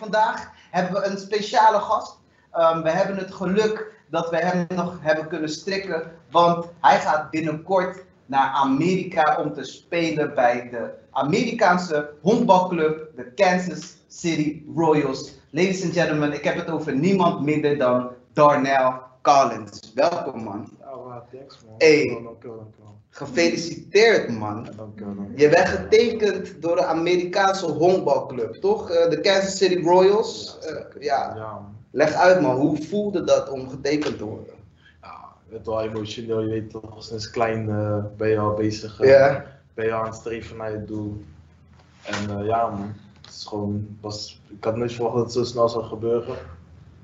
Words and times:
vandaag 0.00 0.50
hebben 0.70 1.00
we 1.00 1.06
een 1.06 1.18
speciale 1.18 1.78
gast. 1.78 2.18
Um, 2.54 2.82
we 2.82 2.90
hebben 2.90 3.16
het 3.16 3.34
geluk 3.34 3.92
dat 4.10 4.30
we 4.30 4.36
hem 4.36 4.66
nog 4.68 4.98
hebben 5.00 5.28
kunnen 5.28 5.48
strikken, 5.48 6.12
want 6.30 6.66
hij 6.80 7.00
gaat 7.00 7.30
binnenkort 7.30 8.04
naar 8.26 8.48
Amerika 8.48 9.36
om 9.40 9.54
te 9.54 9.64
spelen 9.64 10.34
bij 10.34 10.68
de 10.70 10.90
Amerikaanse 11.10 12.10
honkbalclub, 12.22 13.08
de 13.16 13.32
Kansas 13.34 13.96
City 14.08 14.62
Royals. 14.76 15.32
Ladies 15.50 15.84
and 15.84 15.92
gentlemen, 15.92 16.32
ik 16.32 16.44
heb 16.44 16.56
het 16.56 16.70
over 16.70 16.94
niemand 16.94 17.40
minder 17.40 17.78
dan 17.78 18.10
Darnell 18.32 18.92
Collins. 19.22 19.92
Welkom 19.94 20.42
man. 20.42 20.68
Ja, 20.80 21.24
thanks 21.32 21.58
man. 21.64 21.74
Hey. 21.78 22.20
Dankjewel, 22.24 22.56
dankjewel. 22.56 22.98
Gefeliciteerd 23.10 24.28
man. 24.38 24.64
Ja, 24.64 24.70
dankjewel, 24.76 25.14
dankjewel. 25.14 25.38
Je 25.40 25.48
bent 25.48 25.68
getekend 25.68 26.62
door 26.62 26.76
de 26.76 26.84
Amerikaanse 26.84 27.66
honkbalclub, 27.66 28.54
toch? 28.54 28.90
Eh, 28.90 29.10
de 29.10 29.20
Kansas 29.20 29.56
City 29.56 29.82
Royals. 29.82 30.58
Eh, 30.58 31.02
ja, 31.02 31.32
Ja, 31.36 31.52
man. 31.52 31.76
leg 31.90 32.12
uit 32.12 32.40
man, 32.40 32.56
hoe 32.56 32.82
voelde 32.82 33.24
dat 33.24 33.50
om 33.50 33.68
getekend 33.68 34.18
te 34.18 34.24
worden? 34.24 34.54
ja, 35.02 35.14
het 35.48 35.66
wel 35.66 35.80
emotioneel, 35.82 36.40
je 36.40 36.48
weet 36.48 36.70
toch, 36.70 37.04
sinds 37.04 37.30
klein 37.30 37.68
eh, 37.68 38.04
ben 38.16 38.28
je 38.28 38.38
al 38.38 38.54
bezig. 38.54 39.00
eh, 39.00 39.08
Ja. 39.08 39.44
Ben 39.74 39.84
je 39.84 39.92
aan 39.94 40.04
het 40.04 40.14
streven 40.14 40.56
naar 40.56 40.72
je 40.72 40.84
doel. 40.84 41.22
En 42.02 42.38
eh, 42.38 42.46
ja 42.46 42.66
man, 42.68 42.94
het 43.20 43.30
is 43.30 43.44
gewoon, 43.44 43.96
was, 44.00 44.40
ik 44.48 44.64
had 44.64 44.76
nooit 44.76 44.92
verwacht 44.92 45.14
dat 45.16 45.24
het 45.24 45.32
zo 45.34 45.44
snel 45.44 45.68
zou 45.68 45.84
gebeuren. 45.84 46.36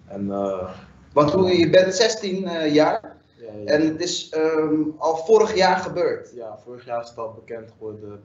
En 0.06 0.30
eh, 0.32 0.70
Want 1.16 1.30
hoe, 1.30 1.58
je 1.58 1.70
bent 1.70 1.94
16 1.94 2.46
eh, 2.46 2.74
jaar 2.74 3.16
ja, 3.36 3.52
ja, 3.64 3.72
en 3.72 3.86
het 3.86 4.00
is 4.00 4.28
ehm, 4.28 4.74
al 4.98 5.16
vorig 5.16 5.54
jaar 5.54 5.76
gebeurd. 5.76 6.32
ja, 6.34 6.58
vorig 6.64 6.84
jaar 6.84 7.02
is 7.02 7.08
het 7.08 7.18
al 7.18 7.32
bekend 7.32 7.70
geworden. 7.78 8.20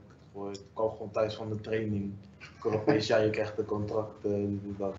Ik 0.54 0.60
kwam 0.74 0.90
gewoon 0.90 1.12
thuis 1.12 1.36
van 1.36 1.50
de 1.50 1.62
training. 1.62 2.12
Ik 2.40 2.48
hoor 2.60 2.74
opeens, 2.74 3.08
ja, 3.08 3.18
je 3.18 3.30
krijgt 3.30 3.58
een 3.58 3.66
contract. 3.66 4.26
eh, 4.26 4.32
dat. 4.78 4.94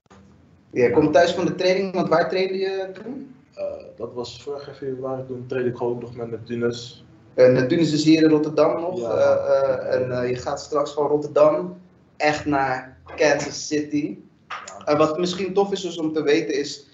Je 0.71 0.91
komt 0.91 1.13
thuis 1.13 1.33
van 1.33 1.45
de 1.45 1.55
training, 1.55 1.95
want 1.95 2.09
waar 2.09 2.29
trainde 2.29 2.59
je 2.59 2.91
toen? 3.03 3.35
Eh, 3.55 3.65
dat 3.97 4.13
was 4.15 4.43
vorig 4.43 4.77
februari, 4.77 5.27
toen 5.27 5.45
trainde 5.47 5.71
ik 5.71 5.77
gewoon 5.77 5.99
nog 5.99 6.17
met 6.17 6.31
Neptunus. 6.31 7.05
En 7.35 7.57
uh, 7.57 7.63
Tunis 7.63 7.93
is 7.93 8.05
hier 8.05 8.23
in 8.23 8.31
Rotterdam 8.31 8.81
nog. 8.81 9.01
Ja. 9.01 9.11
eh, 9.11 9.59
eh, 9.59 10.01
en 10.01 10.11
eh, 10.23 10.29
je 10.29 10.37
gaat 10.37 10.61
straks 10.61 10.93
van 10.93 11.07
Rotterdam 11.07 11.81
echt 12.17 12.45
naar 12.45 12.99
Kansas 13.17 13.67
City. 13.67 14.19
Ja, 14.49 14.85
En 14.85 14.99
wat 14.99 15.19
misschien 15.19 15.55
tof 15.55 15.73
is 15.73 15.81
dus 15.81 15.99
om 15.99 16.13
te 16.13 16.23
weten 16.23 16.55
is, 16.55 16.81
eh, 16.81 16.87
eh, 16.87 16.92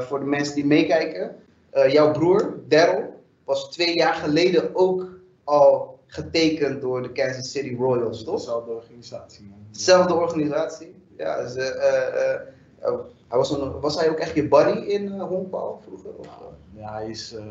voor 0.00 0.18
de 0.18 0.26
mensen 0.26 0.54
die 0.54 0.66
meekijken, 0.66 1.36
eh, 1.70 1.92
jouw 1.92 2.12
broer 2.12 2.60
Daryl 2.68 3.24
was 3.44 3.70
twee 3.70 3.94
jaar 3.94 4.14
geleden 4.14 4.74
ook 4.74 5.08
al 5.44 5.98
getekend 6.06 6.80
door 6.80 7.02
de 7.02 7.12
Kansas 7.12 7.50
City 7.50 7.76
Royals, 7.78 8.24
toch? 8.24 8.38
Dezelfde 8.38 8.70
organisatie, 8.70 9.46
man. 9.48 9.58
Dezelfde 9.70 10.14
organisatie. 10.14 10.94
Ja, 11.16 11.42
dus, 11.42 11.54
eh, 11.54 11.68
eh, 11.68 12.34
eh, 12.34 12.92
oh, 12.92 13.00
hij 13.28 13.38
was, 13.38 13.50
een, 13.50 13.80
was 13.80 13.98
hij 13.98 14.10
ook 14.10 14.18
echt 14.18 14.34
je 14.34 14.48
buddy 14.48 14.78
in 14.78 15.20
honkbal 15.20 15.80
vroeger? 15.86 16.10
Of, 16.16 16.26
eh? 16.26 16.80
Ja, 16.80 16.92
hij 16.92 17.08
is 17.10 17.34
eh, 17.34 17.44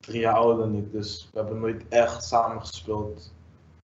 drie 0.00 0.20
jaar 0.20 0.34
ouder 0.34 0.66
dan 0.66 0.76
ik, 0.76 0.92
dus 0.92 1.28
we 1.32 1.38
hebben 1.38 1.60
nooit 1.60 1.82
echt 1.88 2.24
samen 2.24 2.60
gespeeld. 2.60 3.32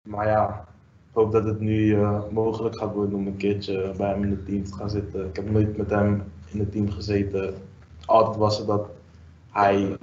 Maar 0.10 0.28
ja, 0.28 0.68
ik 1.10 1.16
hoop 1.16 1.32
dat 1.32 1.44
het 1.44 1.60
nu 1.60 1.94
eh, 1.94 2.22
mogelijk 2.32 2.78
gaat 2.78 2.94
worden 2.94 3.16
om 3.16 3.28
een 3.28 3.38
keertje 3.38 3.92
bij 3.98 4.10
hem 4.10 4.24
in 4.24 4.30
het 4.30 4.46
team 4.46 4.64
te 4.64 4.74
gaan 4.74 4.90
zitten. 4.90 5.28
Ik 5.28 5.36
heb 5.36 5.50
nooit 5.50 5.78
met 5.78 5.90
hem 5.90 6.32
in 6.52 6.60
het 6.60 6.72
team 6.72 6.92
gezeten. 6.92 7.54
Altijd 8.06 8.38
was 8.38 8.58
het 8.58 8.68
dat 8.68 8.90
hij, 9.52 9.98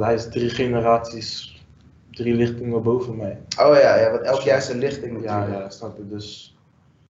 hij, 0.00 0.14
is 0.14 0.28
drie 0.28 0.50
generaties, 0.50 1.62
drie 2.10 2.34
lichtingen 2.34 2.82
boven 2.82 3.16
mij. 3.16 3.38
Oh 3.60 3.74
ja, 3.74 3.96
ja, 3.96 4.10
want 4.10 4.22
elk 4.22 4.40
jaar 4.40 4.58
is 4.58 4.68
een 4.68 4.78
lichting 4.78 5.22
Ja, 5.22 5.46
ja, 5.46 5.70
snap 5.70 5.96
je, 5.96 6.08
dus 6.08 6.56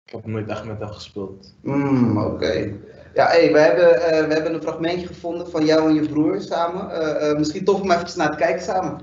ik 0.07 0.13
heb 0.13 0.27
nooit 0.27 0.49
echt 0.49 0.65
met 0.65 0.79
hem 0.79 0.89
gespeeld. 0.89 1.55
Mm, 1.61 2.19
oké. 2.19 2.73
Ja, 3.15 3.27
hey, 3.27 3.53
we, 3.53 3.59
hebben, 3.59 4.03
eh, 4.03 4.27
we 4.27 4.33
hebben 4.33 4.55
een 4.55 4.63
fragmentje 4.63 5.07
gevonden 5.07 5.51
van 5.51 5.65
jou 5.65 5.89
en 5.89 5.95
je 5.95 6.09
broer 6.09 6.41
samen. 6.41 6.91
Eh, 6.91 7.31
eh, 7.31 7.39
misschien 7.39 7.65
tof 7.65 7.81
om 7.81 7.91
even 7.91 8.19
naar 8.19 8.31
te 8.31 8.37
kijken 8.37 8.63
samen. 8.63 9.01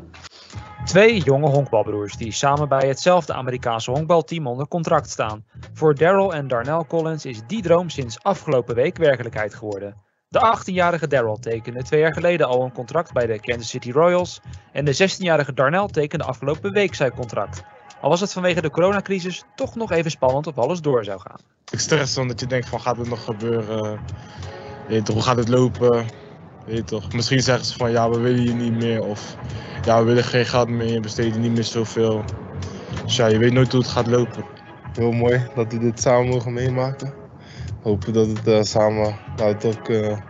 Twee 0.92 1.22
jonge 1.22 1.50
honkbalbroers 1.50 2.18
die 2.18 2.32
samen 2.32 2.70
bij 2.70 2.88
hetzelfde 2.88 3.34
Amerikaanse 3.34 3.92
honkbalteam 3.92 4.48
onder 4.48 4.68
contract 4.68 5.10
staan. 5.10 5.46
Voor 5.74 5.96
Daryl 5.96 6.34
en 6.34 6.48
Darnell 6.48 6.84
Collins 6.88 7.26
is 7.26 7.42
die 7.48 7.62
droom 7.62 7.90
sinds 7.90 8.24
afgelopen 8.24 8.76
week 8.76 8.98
werkelijkheid 8.98 9.54
geworden. 9.54 9.96
De 10.28 10.58
18-jarige 10.58 11.08
Daryl 11.08 11.38
tekende 11.40 11.84
twee 11.84 12.00
jaar 12.00 12.14
geleden 12.14 12.48
al 12.48 12.64
een 12.64 12.72
contract 12.72 13.14
bij 13.14 13.26
de 13.26 13.40
Kansas 13.40 13.70
City 13.70 13.92
Royals 13.92 14.40
en 14.72 14.86
de 14.86 15.10
16-jarige 15.10 15.54
Darnell 15.54 15.88
tekende 15.88 16.24
afgelopen 16.24 16.72
week 16.72 16.96
zijn 16.96 17.14
contract. 17.14 17.64
Al 18.02 18.10
was 18.10 18.20
het 18.22 18.34
vanwege 18.34 18.62
de 18.62 18.70
coronacrisis 18.70 19.44
toch 19.56 19.76
nog 19.76 19.92
even 19.92 20.12
spannend 20.12 20.48
of 20.48 20.58
alles 20.58 20.82
door 20.82 21.04
zou 21.04 21.20
gaan. 21.20 21.40
ik 21.72 21.80
stress 21.80 22.18
omdat 22.18 22.40
je 22.40 22.46
denkt 22.46 22.70
van 22.70 22.82
gaat 22.82 22.98
het 22.98 23.10
nog 23.10 23.24
gebeuren? 23.24 24.00
Hoe 24.88 25.22
gaat 25.22 25.38
het 25.38 25.50
lopen? 25.50 26.06
Weet 26.66 26.76
je 26.76 26.84
toch, 26.84 27.14
misschien 27.14 27.42
zeggen 27.42 27.66
ze 27.66 27.74
van 27.74 27.92
ja 27.92 28.10
we 28.10 28.20
willen 28.20 28.44
je 28.44 28.54
niet 28.54 28.74
meer 28.74 29.04
of 29.04 29.38
ja 29.86 30.00
we 30.00 30.06
willen 30.06 30.24
geen 30.24 30.46
geld 30.46 30.70
meer, 30.70 30.94
we 30.94 31.00
besteden 31.00 31.42
niet 31.42 31.52
meer 31.52 31.64
zoveel. 31.64 32.24
Dus 33.04 33.16
ja, 33.16 33.28
je 33.28 33.38
weet 33.38 33.54
nooit 33.54 33.72
hoe 33.72 33.82
het 33.82 33.90
gaat 33.90 34.08
lopen. 34.08 34.44
heel 34.94 35.12
mooi 35.12 35.48
dat 35.56 35.72
we 35.72 35.80
dit 35.80 36.02
samen 36.02 36.28
mogen 36.28 36.54
meemaken. 36.54 37.14
Hopen 37.84 38.14
dat, 38.14 38.28
het, 38.28 38.48
eh, 38.48 38.62
samen, 38.62 39.16
naar 39.38 39.52
de 39.52 39.58
top 39.58 39.84
kunnen, 39.84 40.24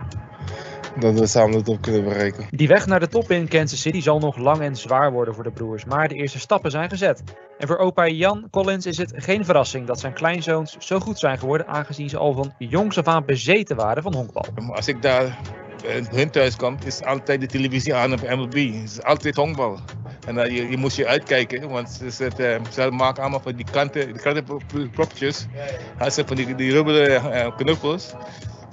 dat 0.98 1.18
we 1.18 1.26
samen 1.26 1.58
de 1.58 1.62
top 1.62 1.82
kunnen 1.82 2.04
bereiken. 2.04 2.46
Die 2.50 2.68
weg 2.68 2.86
naar 2.86 3.00
de 3.00 3.08
top 3.08 3.30
in 3.30 3.48
Kansas 3.48 3.80
City 3.80 4.00
zal 4.00 4.18
nog 4.18 4.36
lang 4.36 4.60
en 4.60 4.76
zwaar 4.76 5.12
worden 5.12 5.34
voor 5.34 5.44
de 5.44 5.50
broers, 5.50 5.84
maar 5.84 6.08
de 6.08 6.14
eerste 6.14 6.38
stappen 6.38 6.70
zijn 6.70 6.90
gezet. 6.90 7.22
En 7.58 7.66
voor 7.66 7.78
opa 7.78 8.08
Jan 8.08 8.46
Collins 8.50 8.86
is 8.86 8.98
het 8.98 9.12
geen 9.16 9.44
verrassing 9.44 9.86
dat 9.86 10.00
zijn 10.00 10.12
kleinzoons 10.12 10.76
zo 10.78 10.98
goed 11.00 11.18
zijn 11.18 11.38
geworden, 11.38 11.66
aangezien 11.66 12.08
ze 12.08 12.18
al 12.18 12.32
van 12.32 12.54
jongs 12.58 12.98
af 12.98 13.06
aan 13.06 13.24
bezeten 13.24 13.76
waren 13.76 14.02
van 14.02 14.14
honkbal. 14.14 14.44
Als 14.70 14.88
ik 14.88 15.02
daar 15.02 15.38
in 15.84 16.06
hun 16.10 16.30
thuis 16.30 16.56
kom, 16.56 16.76
is 16.84 17.02
altijd 17.02 17.40
de 17.40 17.46
televisie 17.46 17.94
aan 17.94 18.12
op 18.12 18.20
MLB. 18.20 18.54
Het 18.54 18.82
is 18.84 19.02
altijd 19.02 19.36
honkbal. 19.36 19.78
En 20.26 20.34
dan 20.34 20.52
je, 20.52 20.70
je 20.70 20.76
moest 20.76 20.96
je 20.96 21.06
uitkijken, 21.06 21.68
want 21.68 21.90
ze, 21.90 22.10
ze, 22.10 22.60
ze 22.70 22.90
maken 22.90 23.22
allemaal 23.22 23.40
van 23.40 23.56
die 23.56 23.66
kanten, 23.70 24.12
die 24.12 24.22
kantenpropjes. 24.22 25.46
Ja, 25.98 26.10
ze 26.10 26.24
van 26.26 26.36
die, 26.36 26.54
die 26.54 27.08
eh, 27.08 27.56
knuppels. 27.56 28.12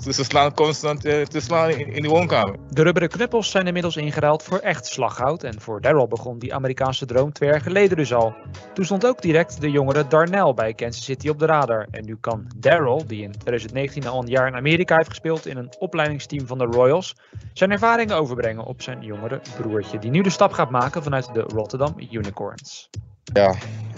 Dus 0.04 0.16
ze 0.16 0.24
slaan 0.24 0.54
constant 0.54 1.06
eh, 1.06 1.22
te 1.22 1.40
slaan 1.40 1.70
in, 1.70 1.94
in 1.94 2.02
de 2.02 2.08
woonkamer. 2.08 2.56
De 2.70 2.84
rubberen 2.84 3.10
knuppels 3.10 3.52
zijn 3.52 3.68
inmiddels 3.68 3.96
ingeruild 3.96 4.44
voor 4.44 4.58
echt 4.58 4.86
slaghout 4.86 5.44
en 5.44 5.62
voor 5.62 5.82
Daryl 5.82 6.08
begon 6.08 6.40
die 6.40 6.54
Amerikaanse 6.54 7.06
droom 7.06 7.34
twee 7.34 7.50
jaar 7.50 7.62
geleden 7.62 7.98
dus 7.98 8.14
al. 8.14 8.34
Toen 8.74 8.86
stond 8.86 9.06
ook 9.06 9.22
direct 9.22 9.62
de 9.62 9.72
jongere 9.72 10.08
Darnell 10.08 10.54
bij 10.54 10.74
Kansas 10.74 11.04
City 11.04 11.30
op 11.30 11.40
de 11.40 11.46
radar 11.46 11.88
en 11.92 12.06
nu 12.06 12.18
kan 12.22 12.52
Daryl, 12.56 13.08
die 13.08 13.24
in 13.24 13.32
2019 13.32 14.08
al 14.08 14.22
een 14.22 14.28
jaar 14.28 14.48
in 14.48 14.56
Amerika 14.56 14.96
heeft 14.96 15.10
gespeeld 15.10 15.46
in 15.46 15.58
een 15.58 15.74
opleidingsteam 15.80 16.48
van 16.48 16.58
de 16.58 16.66
Royals, 16.66 17.16
zijn 17.54 17.72
ervaringen 17.72 18.16
overbrengen 18.16 18.66
op 18.66 18.82
zijn 18.82 19.02
jongere 19.02 19.42
broertje, 19.62 20.00
die 20.00 20.12
nu 20.12 20.22
de 20.22 20.30
stap 20.30 20.52
gaat 20.52 20.70
maken 20.70 21.04
vanuit 21.04 21.34
de 21.34 21.42
Rotterdam 21.42 21.94
Unicorns. 22.12 22.90
Ja, 23.34 23.56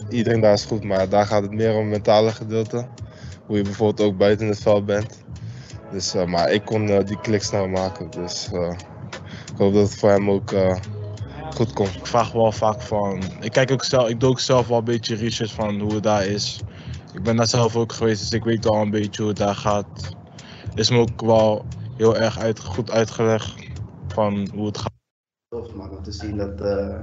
iedereen 0.09 0.41
daar 0.41 0.53
is 0.53 0.65
goed, 0.65 0.83
maar 0.83 1.09
daar 1.09 1.25
gaat 1.25 1.41
het 1.41 1.51
meer 1.51 1.73
om 1.73 1.79
het 1.79 1.89
mentale 1.89 2.31
gedeelte. 2.31 2.87
Hoe 3.45 3.57
je 3.57 3.63
bijvoorbeeld 3.63 4.09
ook 4.09 4.17
buiten 4.17 4.47
het 4.47 4.61
veld 4.61 4.85
bent. 4.85 5.23
Dus, 5.91 6.13
eh, 6.13 6.25
maar 6.25 6.51
ik 6.51 6.65
kon 6.65 6.87
eh, 6.89 7.05
die 7.05 7.19
klik 7.19 7.43
snel 7.43 7.67
maken, 7.67 8.09
dus 8.09 8.51
eh, 8.51 8.77
ik 9.51 9.57
hoop 9.57 9.73
dat 9.73 9.89
het 9.89 9.99
voor 9.99 10.09
hem 10.09 10.29
ook 10.29 10.51
eh, 10.51 10.75
goed 11.53 11.73
komt. 11.73 11.95
Ik 11.95 12.05
vraag 12.05 12.31
wel 12.31 12.51
vaak 12.51 12.81
van, 12.81 13.21
ik 13.39 13.51
kijk 13.51 13.71
ook 13.71 13.83
zelf, 13.83 14.09
ik 14.09 14.19
doe 14.19 14.29
ook 14.29 14.39
zelf 14.39 14.67
wel 14.67 14.77
een 14.77 14.83
beetje 14.83 15.15
research 15.15 15.53
van 15.53 15.79
hoe 15.79 15.93
het 15.93 16.03
daar 16.03 16.25
is. 16.25 16.61
Ik 17.13 17.23
ben 17.23 17.35
daar 17.35 17.47
zelf 17.47 17.75
ook 17.75 17.91
geweest, 17.91 18.19
dus 18.19 18.31
ik 18.31 18.43
weet 18.43 18.65
al 18.65 18.81
een 18.81 18.89
beetje 18.89 19.21
hoe 19.21 19.31
het 19.31 19.39
daar 19.39 19.55
gaat. 19.55 20.15
Is 20.75 20.89
me 20.89 20.97
ook 20.97 21.21
wel 21.21 21.65
heel 21.97 22.17
erg 22.17 22.39
uit, 22.39 22.59
goed 22.59 22.91
uitgelegd 22.91 23.53
van 24.07 24.49
hoe 24.53 24.65
het 24.65 24.77
gaat. 24.77 24.91
Tof 25.49 25.73
man, 25.73 25.89
om 25.89 26.03
te 26.03 26.11
zien 26.11 26.37
dat, 26.37 26.61
eh, 26.61 26.99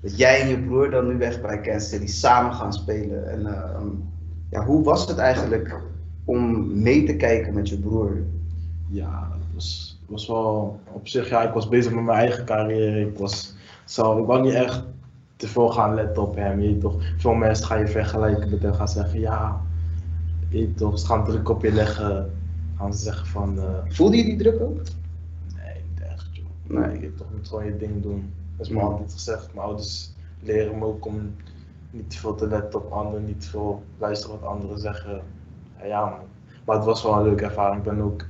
dat 0.00 0.18
jij 0.18 0.40
en 0.40 0.48
je 0.48 0.58
broer 0.58 0.90
dan 0.90 1.06
nu 1.06 1.22
echt 1.22 1.42
bij 1.42 1.60
Kansas 1.60 1.88
City 1.88 2.06
samen 2.06 2.54
gaan 2.54 2.72
spelen. 2.72 3.30
En 3.30 3.46
eh, 3.46 3.80
ja, 4.50 4.64
hoe 4.64 4.84
was 4.84 5.06
het 5.06 5.18
eigenlijk 5.18 5.76
om 6.30 6.82
mee 6.82 7.04
te 7.04 7.16
kijken 7.16 7.54
met 7.54 7.68
je 7.68 7.78
broer? 7.78 8.22
Ja, 8.86 9.28
het 9.32 9.54
was, 9.54 9.98
was 10.06 10.26
wel 10.26 10.80
op 10.92 11.08
zich, 11.08 11.28
ja, 11.28 11.42
ik 11.42 11.52
was 11.52 11.68
bezig 11.68 11.92
met 11.92 12.04
mijn 12.04 12.18
eigen 12.18 12.44
carrière. 12.44 13.00
Ik 13.00 13.18
was 13.18 13.54
zelf, 13.84 14.18
ik 14.18 14.26
wou 14.26 14.42
niet 14.42 14.52
echt 14.52 14.84
te 15.36 15.48
veel 15.48 15.68
gaan 15.68 15.94
letten 15.94 16.22
op 16.22 16.36
hem. 16.36 16.60
Je 16.60 16.78
toch, 16.78 17.02
veel 17.16 17.34
mensen 17.34 17.66
gaan 17.66 17.78
je 17.78 17.86
vergelijken 17.86 18.50
met 18.50 18.62
hem, 18.62 18.72
gaan 18.72 18.88
zeggen 18.88 19.20
ja, 19.20 19.60
je 20.48 20.74
toch, 20.74 20.98
ze 20.98 21.06
gaan 21.06 21.24
druk 21.24 21.48
op 21.48 21.62
je 21.62 21.72
leggen. 21.72 22.30
Gaan 22.76 22.94
ze 22.94 23.02
zeggen 23.02 23.26
van, 23.26 23.58
eh, 23.58 23.78
Voelde 23.88 24.16
je 24.16 24.24
die 24.24 24.36
druk 24.36 24.60
ook? 24.60 24.76
nee, 25.56 25.82
niet 25.90 26.02
echt 26.08 26.28
joh. 26.32 26.80
Nee. 26.80 27.00
Je 27.00 27.14
toch, 27.14 27.26
moet 27.36 27.48
gewoon 27.48 27.64
je 27.64 27.76
ding 27.76 28.02
doen. 28.02 28.32
Dat 28.56 28.66
is 28.66 28.72
me 28.72 28.80
altijd 28.80 29.12
gezegd. 29.12 29.54
Mijn 29.54 29.66
ouders 29.66 30.10
leren 30.42 30.78
me 30.78 30.84
ook 30.84 31.06
om 31.06 31.34
niet 31.90 32.10
te 32.10 32.18
veel 32.18 32.34
te 32.34 32.46
letten 32.46 32.84
op 32.84 32.92
anderen, 32.92 33.24
niet 33.24 33.40
te 33.40 33.48
veel 33.48 33.82
luisteren 33.98 34.40
wat 34.40 34.50
anderen 34.50 34.78
zeggen. 34.78 35.22
Ja, 35.80 35.86
ja 35.86 36.04
man. 36.04 36.28
Maar 36.64 36.76
het 36.76 36.84
was 36.84 37.02
wel 37.02 37.14
een 37.14 37.22
leuke 37.22 37.44
ervaring. 37.44 37.76
Ik 37.76 37.92
ben 37.92 38.02
ook 38.02 38.24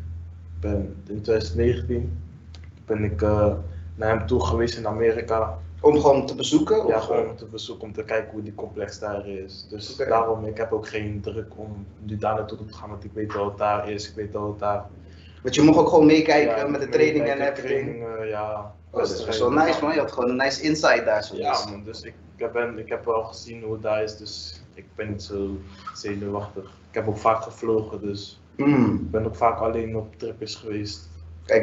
ben, 0.60 1.02
in 1.08 1.22
2019 1.22 2.18
ben 2.86 3.04
ik 3.04 3.22
eh, 3.22 3.52
naar 3.94 4.08
hem 4.16 4.26
toe 4.26 4.44
geweest 4.44 4.76
in 4.78 4.86
Amerika 4.86 5.58
Om 5.80 6.00
gewoon 6.00 6.26
te 6.26 6.34
bezoeken? 6.34 6.86
Ja, 6.86 7.00
gewoon 7.00 7.28
om 7.28 7.36
te 7.36 7.46
bezoeken, 7.46 7.86
om 7.86 7.92
te 7.92 8.04
kijken 8.04 8.32
hoe 8.32 8.42
die 8.42 8.54
complex 8.54 8.98
daar 8.98 9.28
is. 9.28 9.66
Dus 9.68 9.92
Oké. 9.92 10.08
daarom, 10.08 10.44
ik 10.44 10.56
heb 10.56 10.72
ook 10.72 10.88
geen 10.88 11.20
druk 11.20 11.52
om 11.56 11.86
nu 11.98 12.16
daar 12.16 12.34
naartoe 12.34 12.64
te 12.64 12.72
gaan, 12.74 12.88
want 12.90 13.04
ik 13.04 13.10
weet 13.12 13.32
wel 13.32 13.44
wat 13.44 13.58
daar 13.58 13.90
is, 13.90 14.08
ik 14.08 14.14
weet 14.14 14.32
wel 14.32 14.46
wat 14.46 14.58
daar... 14.58 14.86
Want 15.42 15.54
je 15.54 15.62
mocht 15.62 15.78
ook 15.78 15.88
gewoon 15.88 16.06
meekijken 16.06 16.56
Ja, 16.56 16.66
met 16.66 16.80
de 16.80 16.98
weet 16.98 17.14
en 17.14 17.40
everything. 17.40 17.54
trainingen, 17.64 18.26
ja. 18.28 18.74
Oh, 18.90 19.00
dat 19.00 19.10
is 19.10 19.24
best 19.24 19.38
wel 19.38 19.50
nice 19.52 19.84
man, 19.84 19.94
je 19.94 19.98
had 20.00 20.12
gewoon 20.12 20.30
een 20.30 20.36
nice 20.36 20.62
insight 20.62 21.04
daar 21.04 21.24
zo. 21.24 21.36
Ja 21.36 21.64
man, 21.70 21.84
dus 21.84 22.02
ik, 22.02 22.14
ik, 22.36 22.52
ben, 22.52 22.78
ik 22.78 22.88
heb 22.88 23.04
wel 23.04 23.22
gezien 23.22 23.62
hoe 23.62 23.72
het 23.72 23.82
daar 23.82 24.02
is, 24.02 24.16
dus 24.16 24.59
ik 24.74 24.84
ben 24.94 25.08
niet 25.08 25.22
zo 25.22 25.48
zenuwachtig. 25.94 26.64
Ik 26.64 26.94
heb 26.94 27.08
ook 27.08 27.16
vaak 27.18 27.42
gevlogen, 27.42 28.00
dus 28.00 28.40
Mm, 28.56 28.94
ik 28.94 29.10
ben 29.10 29.26
ook 29.26 29.36
vaak 29.36 29.58
alleen 29.58 29.96
op 29.96 30.16
tripjes 30.16 30.54
geweest. 30.54 31.08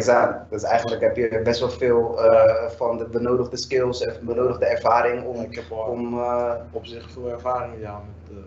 aan. 0.09 0.48
Dus 0.50 0.63
eigenlijk 0.63 1.01
heb 1.01 1.15
je 1.15 1.42
best 1.44 1.59
wel 1.59 1.69
veel 1.69 2.24
eh, 2.24 2.69
van 2.69 2.98
de 2.98 3.06
benodigde 3.06 3.57
skills 3.57 4.01
en 4.01 4.25
benodigde 4.25 4.65
ervaring 4.65 5.25
om... 5.25 5.42
ik 5.42 5.56
heb 5.56 5.71
om 5.71 6.13
eh, 6.19 6.54
op 6.71 6.86
zich 6.86 7.12
veel 7.12 7.30
ervaring 7.30 7.74
ja, 7.81 8.01
met, 8.06 8.38
eh, 8.38 8.44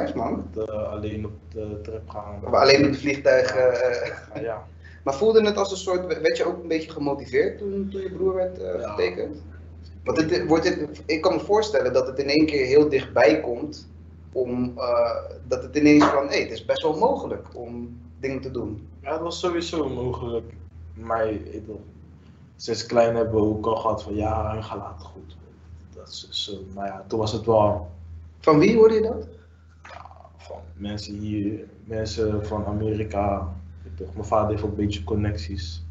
nice 0.00 0.16
man. 0.16 0.48
met 0.54 0.70
alleen 0.70 1.24
op 1.26 1.32
de 1.48 1.78
trip 1.82 2.08
gaan. 2.08 2.44
Alleen 2.54 2.80
met 2.80 2.96
vliegtuigen. 2.98 3.82
eh, 3.82 4.06
Ja, 4.34 4.40
ja. 4.40 4.66
maar 5.04 5.14
voelde 5.14 5.44
het 5.44 5.56
als 5.56 5.70
een 5.70 5.76
soort, 5.76 6.20
werd 6.20 6.36
je 6.36 6.44
ook 6.44 6.62
een 6.62 6.68
beetje 6.68 6.90
gemotiveerd 6.90 7.58
toen, 7.58 7.88
toen 7.90 8.00
je 8.02 8.10
broer 8.10 8.34
werd 8.34 8.58
getekend? 8.82 9.42
Want 10.04 10.16
het, 10.16 10.46
wordt 10.46 10.64
het, 10.68 11.02
ik 11.06 11.20
kan 11.20 11.34
me 11.34 11.40
voorstellen 11.40 11.92
dat 11.92 12.06
het 12.06 12.18
in 12.18 12.28
één 12.28 12.46
keer 12.46 12.66
heel 12.66 12.88
dichtbij 12.88 13.40
komt, 13.40 13.88
om, 14.32 14.72
eh, 14.78 15.16
dat 15.48 15.62
het 15.62 15.76
ineens 15.76 16.04
van, 16.04 16.28
hé, 16.28 16.40
het 16.40 16.50
is 16.50 16.64
best 16.64 16.82
wel 16.82 16.98
mogelijk 16.98 17.46
om 17.54 18.00
dingen 18.20 18.40
te 18.40 18.50
doen. 18.50 18.88
Ja, 19.02 19.12
het 19.12 19.20
was 19.20 19.38
sowieso 19.38 19.88
mogelijk. 19.88 20.52
Maar 20.92 21.30
ik 21.30 21.52
bedoel, 21.52 21.84
sinds 22.56 22.86
klein 22.86 23.16
hebben 23.16 23.34
we 23.34 23.40
ook 23.40 23.66
al 23.66 23.76
gehad 23.76 24.02
van 24.02 24.14
ja, 24.14 24.54
je 24.54 24.62
gaat 24.62 24.78
later 24.78 25.06
goed. 25.06 25.36
Dat 25.94 26.08
is 26.08 26.28
zo. 26.30 26.52
Maar 26.74 26.86
ja, 26.86 27.04
toen 27.06 27.18
was 27.18 27.32
het 27.32 27.46
wel 27.46 27.90
Van 28.40 28.58
wie 28.58 28.76
hoorde 28.76 28.94
je 28.94 29.00
dat? 29.02 29.26
van 30.36 30.56
mensen 30.76 31.14
hier, 31.14 31.68
mensen 31.84 32.46
van 32.46 32.64
Amerika. 32.66 33.54
Mijn 34.14 34.24
vader 34.26 34.50
heeft 34.50 34.62
ook 34.62 34.70
een 34.70 34.76
beetje 34.76 35.04
connecties. 35.04 35.82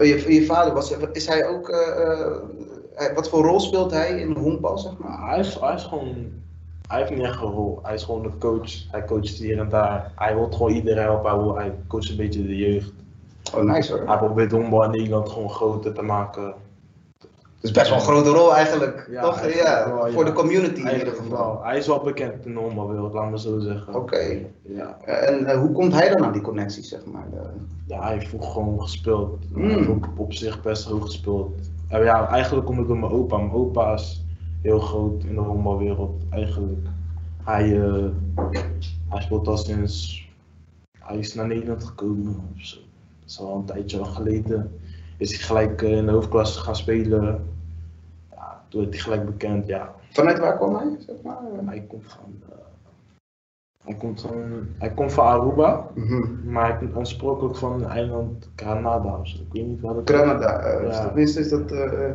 Oh, 0.00 0.06
je, 0.06 0.32
je 0.34 0.44
vader, 0.44 0.74
was, 0.74 0.94
is 1.12 1.26
hij 1.26 1.46
ook, 1.48 1.68
eh, 1.68 2.02
eh, 2.02 2.36
hij- 2.58 2.79
wat 3.14 3.28
voor 3.28 3.44
rol 3.44 3.60
speelt 3.60 3.90
hij 3.90 4.20
in 4.20 4.34
de 4.34 4.40
honkbal, 4.40 4.78
zeg 4.78 4.92
maar? 4.98 5.28
Hij 5.28 5.38
is, 5.38 5.58
hij 5.60 5.74
is 5.74 5.82
gewoon, 5.82 6.14
hij 6.88 6.98
heeft 6.98 7.10
niet 7.10 7.20
echt 7.20 7.40
een 7.42 7.50
rol. 7.50 7.78
Hij 7.82 7.94
is 7.94 8.02
gewoon 8.02 8.24
een 8.24 8.38
coach. 8.38 8.90
Hij 8.90 9.04
coacht 9.04 9.28
hier 9.38 9.58
en 9.58 9.68
daar. 9.68 10.12
Hij 10.16 10.34
wil 10.34 10.48
gewoon 10.50 10.72
iedereen 10.72 11.02
helpen. 11.02 11.30
Hij, 11.30 11.38
wil, 11.40 11.56
hij 11.56 11.74
coacht 11.88 12.08
een 12.10 12.16
beetje 12.16 12.46
de 12.46 12.56
jeugd. 12.56 12.92
Oh, 13.54 13.62
nice 13.62 13.92
hoor. 13.92 14.06
Hij 14.06 14.16
probeert 14.16 14.52
honkbal 14.52 14.84
in 14.84 14.90
Nederland 14.90 15.28
gewoon 15.28 15.50
groter 15.50 15.92
te 15.92 16.02
maken. 16.02 16.54
Dus 17.60 17.70
best 17.70 17.88
wel 17.88 17.98
een 17.98 18.04
grote 18.04 18.28
rol 18.30 18.54
eigenlijk, 18.54 19.06
Ja, 19.10 19.22
toch? 19.22 19.40
eigenlijk 19.40 19.68
Ja, 19.68 19.94
wel, 19.94 20.12
voor 20.12 20.24
de 20.24 20.32
community 20.32 20.80
in 20.80 20.98
ieder 20.98 21.14
geval. 21.14 21.62
Hij 21.62 21.78
is 21.78 21.86
wel 21.86 22.00
bekend 22.00 22.46
in 22.46 22.52
de 22.54 22.58
honkbalwereld, 22.60 23.12
laat 23.12 23.30
me 23.30 23.38
zo 23.38 23.58
zeggen. 23.58 23.94
Oké. 23.94 24.38
Ja. 24.62 24.98
Eh, 25.04 25.28
En 25.28 25.46
eh, 25.46 25.58
hoe 25.58 25.72
komt 25.72 25.92
hij 25.92 26.08
dan 26.08 26.24
aan 26.24 26.32
die 26.32 26.42
connecties, 26.42 26.88
zeg 26.88 27.04
maar? 27.04 27.26
Eh, 27.32 27.40
Ja, 27.86 28.02
hij 28.02 28.12
heeft 28.12 28.34
gewoon 28.40 28.80
gespeeld. 28.82 29.38
Mm. 29.52 29.64
Hij 29.64 29.74
heeft 29.74 29.88
ook 29.88 30.08
op 30.16 30.32
zich 30.32 30.62
best 30.62 30.84
hoog 30.84 31.02
gespeeld. 31.04 31.69
En 31.90 32.02
ja, 32.02 32.28
eigenlijk 32.28 32.66
komt 32.66 32.78
het 32.78 32.86
door 32.86 32.98
mijn 32.98 33.12
opa. 33.12 33.36
Mijn 33.36 33.52
opa 33.52 33.92
is 33.92 34.24
heel 34.62 34.80
groot 34.80 35.24
in 35.24 35.34
de 35.34 35.40
honkbalwereld, 35.40 36.22
eigenlijk. 36.30 36.88
Hij, 37.44 37.82
eh, 37.82 38.04
hij 39.08 39.22
speelt 39.22 39.48
al 39.48 39.56
sinds... 39.56 40.28
Hij 40.98 41.18
is 41.18 41.34
naar 41.34 41.46
Nederland 41.46 41.84
gekomen 41.84 42.36
of 42.54 42.62
zo. 42.62 42.76
Dat 43.20 43.30
is 43.30 43.40
al 43.40 43.56
een 43.56 43.64
tijdje 43.64 43.98
al 43.98 44.04
geleden. 44.04 44.80
Is 45.16 45.30
hij 45.30 45.40
gelijk 45.40 45.82
eh, 45.82 45.96
in 45.96 46.06
de 46.06 46.12
hoofdklasse 46.12 46.60
gaan 46.60 46.76
spelen. 46.76 47.46
Ja, 48.30 48.62
toen 48.68 48.80
werd 48.80 48.92
hij 48.92 49.02
gelijk 49.02 49.24
bekend, 49.26 49.66
ja. 49.66 49.94
Vanuit 50.10 50.38
waar 50.38 50.56
kwam 50.56 50.74
hij, 50.74 50.96
zeg 51.06 51.16
maar? 51.24 51.38
Hij 51.64 51.80
komt 51.80 52.04
van... 52.06 52.42
hij, 53.84 53.94
komt 53.94 54.20
van 54.20 54.66
hij 54.78 54.90
komt 54.90 55.12
van 55.12 55.24
Aruba. 55.26 55.86
Mhm. 55.94 56.22
Maar 56.52 56.82
ik 56.82 56.96
oorspronkelijk 56.96 57.56
van 57.56 57.80
het 57.80 57.90
eiland 57.90 58.48
Granada 58.56 59.16
of 59.20 59.28
zo. 59.28 59.36
Ik 59.36 59.52
weet 59.52 59.66
niet 59.66 59.80
wat 59.80 59.96
het 59.96 60.10
Granada. 60.10 60.58
eh, 60.58 60.88
Ja. 60.88 61.12
Is 61.14 61.48
dat... 61.48 61.72
eh, 61.72 62.08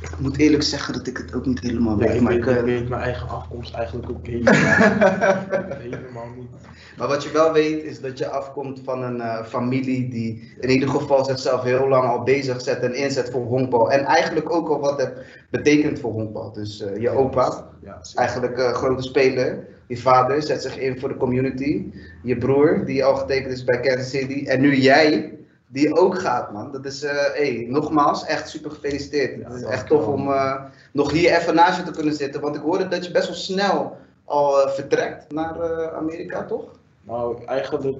ik 0.00 0.18
moet 0.18 0.38
eerlijk 0.38 0.62
zeggen 0.62 0.92
dat 0.94 1.06
ik 1.06 1.16
het 1.16 1.34
ook 1.34 1.46
niet 1.46 1.60
helemaal 1.60 1.98
Ja, 2.00 2.06
weet. 2.06 2.14
ik, 2.14 2.20
maar, 2.20 2.32
weet, 2.32 2.42
ik, 2.46 2.56
eh, 2.56 2.62
weet 2.62 2.88
mijn 2.88 3.02
eigen 3.02 3.28
afkomst 3.28 3.74
eigenlijk 3.74 4.10
ook 4.10 4.26
helemaal, 4.26 4.52
helemaal 5.88 6.26
niet. 6.36 6.48
maar 6.96 7.08
wat 7.08 7.22
je 7.22 7.30
wel 7.32 7.52
weet 7.52 7.82
is 7.82 8.00
dat 8.00 8.18
je 8.18 8.28
afkomt 8.28 8.80
van 8.84 9.02
een 9.02 9.44
familie 9.44 10.08
die 10.08 10.52
in 10.60 10.70
ieder 10.70 10.88
geval 10.88 11.24
zichzelf 11.24 11.62
heel 11.62 11.88
lang 11.88 12.04
al 12.08 12.22
bezig 12.22 12.60
zet 12.60 12.78
en 12.80 12.94
inzet 12.94 13.30
voor 13.30 13.44
honkbal. 13.44 13.90
En 13.90 14.04
eigenlijk 14.04 14.50
ook 14.52 14.68
al 14.68 14.80
wat 14.80 15.00
het 15.00 15.12
betekent 15.50 15.98
voor 16.00 16.12
honkbal. 16.12 16.52
Dus 16.52 16.84
je 16.98 17.10
opa, 17.10 17.66
Ja, 17.84 18.00
eigenlijk 18.14 18.58
een 18.58 18.74
grote 18.74 19.02
speler. 19.02 19.66
Je 19.88 19.96
vader 19.96 20.42
zet 20.42 20.62
zich 20.62 20.78
in 20.78 21.00
voor 21.00 21.08
de 21.08 21.16
community. 21.16 21.84
Je 22.22 22.36
broer, 22.36 22.84
die 22.84 23.04
al 23.04 23.16
getekend 23.16 23.52
is 23.52 23.64
bij 23.64 23.80
Kansas 23.80 24.10
City. 24.10 24.46
En 24.46 24.60
nu 24.60 24.76
jij, 24.76 25.38
die 25.66 25.96
ook 25.96 26.18
gaat, 26.18 26.52
man. 26.52 26.72
Dat 26.72 26.84
is, 26.84 27.02
eh 27.02 27.12
hey, 27.12 27.66
nogmaals, 27.68 28.24
echt 28.26 28.48
super 28.48 28.70
gefeliciteerd. 28.70 29.44
Het 29.44 29.54
is 29.54 29.62
echt 29.62 29.86
tof 29.86 30.06
om 30.06 30.32
eh, 30.32 30.62
nog 30.92 31.10
hier 31.10 31.36
even 31.36 31.54
naast 31.54 31.76
je 31.78 31.82
te 31.84 31.90
kunnen 31.90 32.14
zitten. 32.14 32.40
Want 32.40 32.56
ik 32.56 32.62
hoorde 32.62 32.88
dat 32.88 33.06
je 33.06 33.10
best 33.12 33.26
wel 33.26 33.36
snel 33.36 33.96
al 34.24 34.62
eh, 34.62 34.70
vertrekt 34.70 35.32
naar 35.32 35.56
Amerika, 35.94 36.44
toch? 36.44 36.64
Nou, 37.02 37.44
eigenlijk 37.44 37.96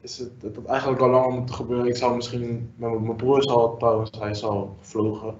is 0.00 0.18
het, 0.18 0.30
het 0.42 0.64
eigenlijk 0.66 1.00
al 1.00 1.08
lang 1.10 1.34
moeten 1.34 1.54
gebeuren. 1.54 1.86
Ik 1.86 1.96
zou 1.96 2.14
misschien, 2.16 2.72
met 2.76 2.90
mijn 2.90 3.02
mijn 3.02 3.16
broer 3.16 3.38
is 3.38 3.46
al 3.46 3.76
trouwens, 3.76 4.10
hij 4.18 4.30
is 4.30 4.44
al 4.44 4.76
gevlogen. 4.80 5.34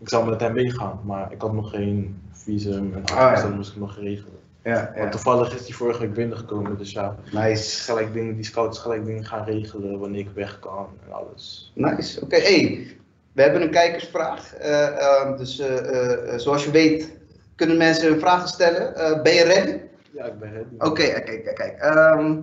Ik 0.00 0.08
zou 0.08 0.30
met 0.30 0.40
hem 0.40 0.52
meegaan, 0.52 1.00
maar 1.04 1.32
ik 1.32 1.40
had 1.40 1.52
nog 1.52 1.70
geen 1.70 2.20
visum 2.32 2.92
en 2.94 3.04
alles, 3.04 3.10
Ah, 3.10 3.36
ja. 3.36 3.42
dat 3.42 3.54
moest 3.54 3.70
ik 3.70 3.76
nog 3.76 3.96
regelen. 3.96 4.37
Ja, 4.62 4.92
Maar 4.96 5.10
toevallig 5.10 5.54
is 5.54 5.60
hij 5.66 5.72
vorige 5.72 6.00
week 6.00 6.14
binnengekomen, 6.14 6.78
dus 6.78 6.92
ja, 6.92 7.16
Nice. 7.32 7.82
gelijk 7.82 8.12
dingen, 8.12 8.34
die 8.34 8.44
scouts 8.44 8.78
gelijk 8.78 9.04
dingen 9.04 9.24
gaan 9.24 9.44
regelen 9.44 9.98
wanneer 9.98 10.20
ik 10.20 10.30
weg 10.34 10.58
kan 10.58 10.88
en 11.06 11.12
alles. 11.12 11.72
Nice. 11.74 12.20
Oké, 12.20 12.36
hey, 12.36 12.86
we 13.32 13.42
hebben 13.42 13.62
een 13.62 13.70
kijkersvraag. 13.70 14.54
Ehm, 14.54 15.36
dus 15.36 15.58
eh, 15.58 16.32
eh, 16.32 16.38
zoals 16.38 16.64
je 16.64 16.70
weet, 16.70 17.16
kunnen 17.54 17.76
mensen 17.76 18.08
hun 18.10 18.20
vragen 18.20 18.48
stellen. 18.48 19.22
Ben 19.22 19.34
je 19.34 19.42
ready? 19.44 19.78
Ja, 20.10 20.24
ik 20.24 20.38
ben 20.38 20.52
ready. 20.52 20.74
Oké, 20.78 21.02
kijk, 21.02 21.54
kijk. 21.54 21.78
Ehm, 21.78 22.40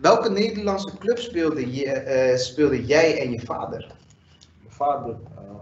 welke 0.00 0.30
Nederlandse 0.30 0.98
club 0.98 1.18
speelde, 1.18 1.72
je, 1.74 2.32
speelde 2.36 2.84
jij 2.84 3.20
en 3.20 3.30
je 3.30 3.40
vader? 3.40 3.94
Mijn 4.62 4.74
vader, 4.74 5.10
uh, 5.10 5.54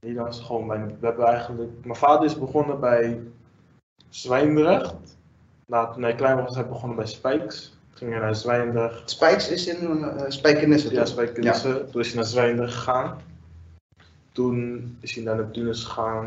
Nederlands 0.00 0.40
gewoon 0.40 0.66
mijn, 0.66 0.96
we 1.00 1.06
hebben 1.06 1.26
eigenlijk, 1.26 1.70
mijn 1.84 1.98
vader 1.98 2.24
is 2.24 2.38
begonnen 2.38 2.80
bij 2.80 3.20
Zwijndrecht. 4.10 4.94
Toen 5.66 6.02
hij 6.02 6.14
klein 6.14 6.36
was, 6.36 6.54
hij 6.54 6.68
begonnen 6.68 6.96
bij 6.96 7.06
Spijks. 7.06 7.78
Ging 7.90 8.10
hij 8.10 8.20
naar 8.20 8.34
Zwijndrecht. 8.34 9.10
Spijks 9.10 9.48
is 9.48 9.66
in 9.66 9.90
uh, 9.90 10.22
Spijkenisse, 10.28 10.92
Ja? 10.92 11.04
Spijkenisse. 11.04 11.86
Toen 11.90 12.00
is 12.00 12.06
hij 12.06 12.16
naar 12.16 12.24
Zwijndrecht 12.24 12.74
gegaan. 12.74 13.18
Toen 14.32 14.96
is 15.00 15.14
hij 15.14 15.24
naar 15.24 15.36
Neptunus 15.36 15.84
gegaan. 15.84 16.24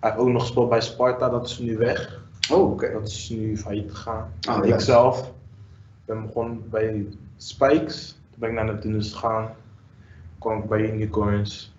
Hij 0.00 0.10
heeft 0.10 0.22
ook 0.22 0.28
nog 0.28 0.42
gespeeld 0.42 0.68
bij 0.68 0.80
Sparta, 0.80 1.28
dat 1.28 1.46
is 1.46 1.58
nu 1.58 1.76
weg. 1.76 2.22
Oh, 2.52 2.70
oké. 2.70 2.92
Dat 2.92 3.08
is 3.08 3.28
nu 3.28 3.56
failliet 3.56 3.90
gegaan. 3.90 4.32
Oh, 4.48 4.66
ik 4.66 4.80
zelf 4.80 5.32
ben 6.04 6.26
begonnen 6.26 6.68
bij 6.70 7.06
Spikes. 7.36 8.18
Toen 8.30 8.40
ben 8.40 8.48
ik 8.48 8.54
naar 8.54 8.64
Neptunus 8.64 9.12
gegaan. 9.12 9.54
kwam 10.38 10.58
ik 10.58 10.68
bij 10.68 10.90
Unicorns. 10.92 11.72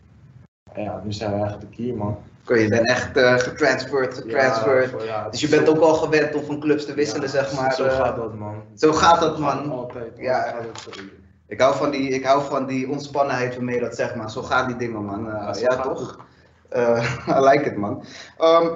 En 0.73 0.83
ja, 0.83 1.01
nu 1.03 1.13
zijn 1.13 1.31
we 1.31 1.37
eigenlijk 1.37 1.75
hier, 1.75 1.95
man. 1.95 2.17
Je 2.47 2.67
bent 2.67 2.87
echt 2.89 3.17
eh 3.17 3.37
getransferd, 3.37 4.13
getransferd. 4.13 4.91
Ja, 4.91 5.03
ja, 5.03 5.29
dus 5.29 5.41
je 5.41 5.49
bent 5.49 5.69
ook 5.69 5.79
al 5.79 5.93
gewend 5.93 6.35
om 6.35 6.43
van 6.43 6.59
clubs 6.59 6.85
te 6.85 6.93
wisselen, 6.93 7.29
zeg 7.29 7.53
maar. 7.53 7.73
Zo 7.73 7.85
eh. 7.85 7.95
gaat 7.95 8.15
dat, 8.15 8.33
man. 8.33 8.63
zo 8.75 8.93
gaat 8.93 9.19
dat, 9.19 9.37
man. 9.37 9.71
Altijd. 9.71 10.11
Ja. 10.17 10.55
Ik 11.47 11.61
hou 11.61 11.75
van 11.75 11.91
die, 11.91 12.09
ik 12.09 12.25
hou 12.25 12.43
van 12.43 12.65
die 12.65 12.89
ontspannenheid 12.89 13.55
waarmee 13.55 13.79
dat 13.79 13.95
zegt, 13.95 14.15
maar 14.15 14.31
zo 14.31 14.41
gaan 14.41 14.67
die 14.67 14.75
dingen, 14.75 15.05
man. 15.05 15.31
Eh, 15.31 15.61
Ja, 15.61 15.81
toch? 15.81 16.19
I 17.37 17.39
like 17.39 17.63
it, 17.65 17.75
man. 17.75 18.03
Ehm, 18.37 18.73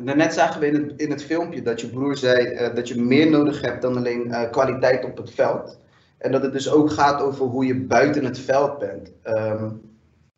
daarnet 0.00 0.34
zagen 0.34 0.60
we 0.60 0.66
in 0.66 0.74
het, 0.74 1.00
in 1.00 1.10
het 1.10 1.24
filmpje 1.24 1.62
dat 1.62 1.80
je 1.80 1.88
broer 1.88 2.16
zei 2.16 2.70
dat 2.74 2.88
je 2.88 3.02
meer 3.02 3.30
nodig 3.30 3.60
hebt 3.60 3.82
dan 3.82 3.96
alleen 3.96 4.34
kwaliteit 4.50 5.04
op 5.04 5.16
het 5.16 5.30
veld. 5.30 5.78
En 6.18 6.32
dat 6.32 6.42
het 6.42 6.52
dus 6.52 6.70
ook 6.70 6.90
gaat 6.90 7.22
over 7.22 7.46
hoe 7.46 7.66
je 7.66 7.74
buiten 7.74 8.24
het 8.24 8.38
veld 8.38 8.78
bent. 8.78 9.10
Ehm, 9.22 9.68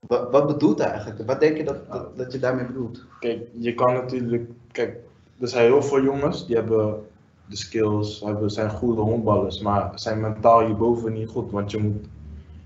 wat, 0.07 0.31
wat 0.31 0.47
bedoelt 0.47 0.81
eigenlijk? 0.81 1.27
Wat 1.27 1.41
denk 1.41 1.57
je 1.57 1.65
dat, 1.65 1.91
dat, 1.91 2.17
dat 2.17 2.33
je 2.33 2.39
daarmee 2.39 2.67
bedoelt? 2.67 3.05
Kijk, 3.21 3.49
je 3.53 3.75
kan 3.75 3.93
natuurlijk. 3.93 4.51
Kijk, 4.73 4.97
er 5.41 5.49
zijn 5.49 5.65
heel 5.65 5.83
veel 5.83 6.03
jongens 6.03 6.47
die 6.47 6.57
hebben 6.57 7.07
de 7.47 7.57
skills, 7.57 8.21
hebben, 8.21 8.51
zijn 8.51 8.71
goede 8.71 9.01
honkballers, 9.01 9.61
maar 9.61 9.91
zijn 9.95 10.21
mentaal 10.21 10.67
hierboven 10.67 11.13
niet 11.13 11.29
goed. 11.29 11.51
Want 11.51 11.71
je 11.71 11.79
moet. 11.79 12.07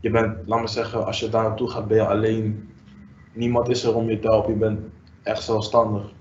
Je 0.01 0.11
bent, 0.11 0.37
laat 0.47 0.61
me 0.61 0.69
zeggen, 0.69 1.07
als 1.07 1.21
je 1.21 1.29
daar 1.29 1.43
naartoe 1.43 1.71
gaat, 1.71 1.89
ben 1.89 1.97
je 1.97 2.07
alleen. 2.07 2.69
Niemand 3.33 3.69
is 3.69 3.85
er 3.85 3.95
om 3.95 4.09
je 4.11 4.19
te 4.19 4.29
helpen, 4.29 4.53
je 4.53 4.59
bent 4.59 4.81
echt 5.23 5.43
zelfstandig. 5.43 6.13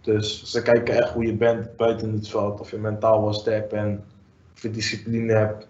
Dus 0.00 0.44
ze 0.44 0.62
kijken 0.62 0.96
echt 0.96 1.10
hoe 1.10 1.24
je 1.24 1.34
bent 1.34 1.76
buiten 1.76 2.12
het 2.12 2.28
veld, 2.28 2.60
of 2.60 2.70
je 2.70 2.78
mentaal 2.78 3.22
wel 3.22 3.32
sterk 3.32 3.68
bent, 3.68 4.00
of 4.54 4.62
je 4.62 4.70
discipline 4.70 5.32
hebt. 5.32 5.68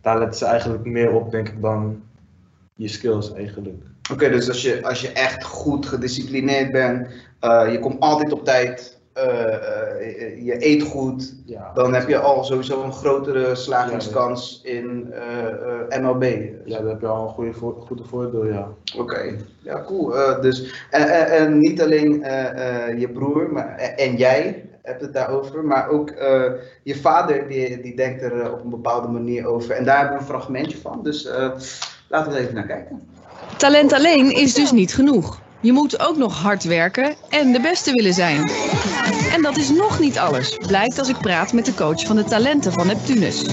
Daar 0.00 0.18
letten 0.18 0.38
ze 0.38 0.44
eigenlijk 0.44 0.84
meer 0.84 1.12
op, 1.12 1.30
denk 1.30 1.48
ik, 1.48 1.62
dan 1.62 2.02
je 2.76 2.88
skills 2.88 3.32
eigenlijk. 3.32 3.82
Oké, 4.12 4.30
dus 4.30 4.48
als 4.48 4.62
je, 4.62 4.84
als 4.84 5.00
je 5.00 5.12
echt 5.12 5.44
goed 5.44 5.86
gedisciplineerd 5.86 6.72
bent, 6.72 7.08
eh, 7.40 7.72
je 7.72 7.78
komt 7.78 8.00
altijd 8.00 8.32
op 8.32 8.44
tijd, 8.44 8.96
eh, 9.16 9.54
eh, 9.54 10.44
je 10.44 10.66
eet 10.66 10.82
goed, 10.82 11.34
Ja, 11.44 11.72
dan 11.74 11.94
heb 11.94 12.08
je 12.08 12.18
al 12.18 12.44
sowieso 12.44 12.82
een 12.82 12.92
grotere 12.92 13.54
slagingskans 13.54 14.60
in 14.64 15.12
eh, 15.12 15.96
eh, 15.96 16.02
MLB. 16.02 16.48
ja 16.64 16.78
daar 16.78 16.88
heb 16.88 17.00
je 17.00 17.06
al 17.06 17.22
een 17.22 17.34
goede, 17.34 17.52
voor, 17.52 17.74
goede 17.86 18.04
voordeel, 18.04 18.46
ja. 18.46 18.68
Oké, 18.96 19.36
ja 19.58 19.82
cool. 19.86 20.40
Dus, 20.40 20.86
en, 20.90 21.30
en, 21.30 21.58
niet 21.58 21.82
alleen 21.82 22.10
je 22.98 23.08
broer 23.12 23.52
maar, 23.52 23.76
en 23.76 24.16
jij 24.16 24.64
hebt 24.82 25.00
het 25.00 25.12
daarover, 25.12 25.64
maar 25.64 25.88
ook 25.88 26.12
je 26.82 26.96
vader 26.96 27.48
die, 27.48 27.80
die 27.80 27.96
denkt 27.96 28.22
er 28.22 28.52
op 28.52 28.64
een 28.64 28.70
bepaalde 28.70 29.08
manier 29.08 29.46
over. 29.46 29.70
En 29.70 29.84
daar 29.84 29.98
hebben 29.98 30.14
we 30.14 30.20
een 30.20 30.28
fragmentje 30.28 30.78
van, 30.78 31.02
dus 31.02 31.28
laten 32.08 32.32
we 32.32 32.38
er 32.38 32.42
even 32.42 32.54
naar 32.54 32.66
kijken. 32.66 33.00
Talent 33.56 33.92
alleen 33.92 34.36
is 34.36 34.54
dus 34.54 34.72
niet 34.72 34.94
genoeg. 34.94 35.40
Je 35.60 35.72
moet 35.72 36.00
ook 36.00 36.16
nog 36.16 36.42
hard 36.42 36.64
werken 36.64 37.14
en 37.28 37.52
de 37.52 37.60
beste 37.60 37.92
willen 37.92 38.14
zijn. 38.14 38.50
En 39.32 39.42
dat 39.42 39.56
is 39.56 39.70
nog 39.70 40.00
niet 40.00 40.18
alles, 40.18 40.58
blijkt 40.66 40.98
als 40.98 41.08
ik 41.08 41.18
praat 41.18 41.52
met 41.52 41.64
de 41.64 41.74
coach 41.74 42.06
van 42.06 42.16
de 42.16 42.24
talenten 42.24 42.72
van 42.72 42.86
Neptunus. 42.86 43.46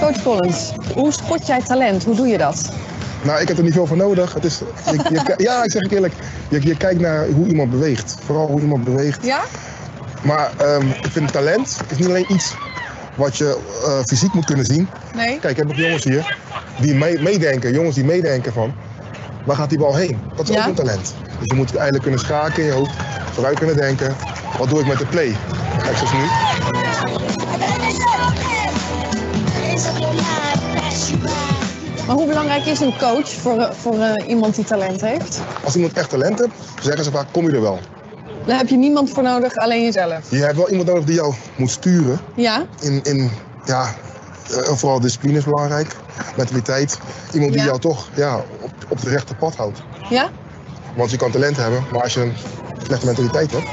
Coach 0.00 0.22
Collins, 0.22 0.72
hoe 0.94 1.12
spot 1.12 1.46
jij 1.46 1.60
talent? 1.60 2.04
Hoe 2.04 2.14
doe 2.14 2.26
je 2.26 2.38
dat? 2.38 2.72
Nou, 3.24 3.40
ik 3.40 3.48
heb 3.48 3.56
er 3.56 3.64
niet 3.64 3.72
veel 3.72 3.86
voor 3.86 3.96
nodig. 3.96 4.34
Het 4.34 4.44
is, 4.44 4.58
je, 4.58 4.92
je, 4.92 5.34
ja, 5.44 5.64
ik 5.64 5.70
zeg 5.70 5.82
het 5.82 5.92
eerlijk. 5.92 6.14
Je, 6.48 6.66
je 6.66 6.76
kijkt 6.76 7.00
naar 7.00 7.28
hoe 7.28 7.46
iemand 7.46 7.70
beweegt. 7.70 8.16
Vooral 8.24 8.46
hoe 8.46 8.60
iemand 8.60 8.84
beweegt. 8.84 9.24
Ja? 9.24 9.40
Maar 10.24 10.50
ehm, 10.56 10.86
ik 10.86 11.10
vind 11.10 11.32
talent 11.32 11.80
is 11.90 11.98
niet 11.98 12.08
alleen 12.08 12.32
iets 12.32 12.54
wat 13.16 13.36
je 13.36 13.58
eh, 13.84 14.04
fysiek 14.06 14.32
moet 14.34 14.44
kunnen 14.44 14.64
zien. 14.64 14.88
Nee? 15.14 15.38
Kijk, 15.38 15.50
ik 15.50 15.56
heb 15.56 15.70
ook 15.70 15.76
jongens 15.76 16.04
hier 16.04 16.36
die 16.80 16.94
mee- 16.94 17.18
meedenken. 17.18 17.72
Jongens 17.72 17.94
die 17.94 18.04
meedenken 18.04 18.52
van, 18.52 18.74
waar 19.44 19.56
gaat 19.56 19.68
die 19.68 19.78
bal 19.78 19.94
heen? 19.94 20.20
Dat 20.36 20.48
is 20.48 20.54
Ja. 20.54 20.60
ook 20.62 20.68
een 20.68 20.74
talent. 20.74 21.14
Dus 21.38 21.48
je 21.48 21.54
moet 21.54 21.70
eigenlijk 21.74 22.02
kunnen 22.02 22.20
schaken 22.20 22.62
in 22.62 22.68
je 22.68 22.72
hoofd. 22.74 22.92
Vooruit 23.32 23.58
kunnen 23.58 23.76
denken. 23.76 24.16
Wat 24.58 24.68
doe 24.68 24.80
ik 24.80 24.86
met 24.86 24.98
de 24.98 25.06
play? 25.06 25.36
Kijk, 25.82 25.96
zoals 25.96 26.12
nu. 26.12 26.24
Maar 32.06 32.16
hoe 32.16 32.26
belangrijk 32.26 32.64
is 32.66 32.80
een 32.80 32.96
coach 32.98 33.28
voor, 33.28 33.58
eh, 33.60 33.70
voor 33.70 33.98
eh, 34.00 34.28
iemand 34.28 34.54
die 34.54 34.64
talent 34.64 35.00
heeft? 35.00 35.40
Als 35.64 35.74
iemand 35.74 35.92
echt 35.92 36.10
talent 36.10 36.38
heeft, 36.38 36.50
zeggen 36.82 37.04
ze 37.04 37.10
vaak, 37.10 37.26
kom 37.30 37.50
je 37.50 37.56
er 37.56 37.62
wel. 37.62 37.78
Daar 38.46 38.58
heb 38.58 38.68
je 38.68 38.76
niemand 38.76 39.10
voor 39.10 39.22
nodig, 39.22 39.56
alleen 39.56 39.82
jezelf. 39.84 40.30
Je 40.30 40.36
hebt 40.36 40.56
wel 40.56 40.70
iemand 40.70 40.88
nodig 40.88 41.04
die 41.04 41.14
jou 41.14 41.34
moet 41.56 41.70
sturen. 41.70 42.20
Ja? 42.34 42.64
in, 42.80 43.00
in 43.02 43.30
ja, 43.64 43.94
eh, 44.50 44.72
vooral 44.74 45.00
discipline 45.00 45.38
is 45.38 45.44
belangrijk, 45.44 45.96
mentaliteit. 46.36 46.98
Iemand 47.32 47.52
die 47.52 47.60
Ja. 47.60 47.66
jou 47.66 47.78
toch 47.80 48.08
ja, 48.14 48.36
op, 48.60 48.70
op 48.88 48.96
het 48.96 49.06
rechte 49.08 49.34
pad 49.34 49.56
houdt. 49.56 49.82
Ja? 50.08 50.28
Want 50.96 51.10
je 51.10 51.16
kan 51.16 51.30
talent 51.30 51.56
hebben, 51.56 51.84
maar 51.92 52.02
als 52.02 52.14
je 52.14 52.20
een 52.20 52.32
slechte 52.86 53.06
mentaliteit 53.06 53.52
hebt, 53.52 53.68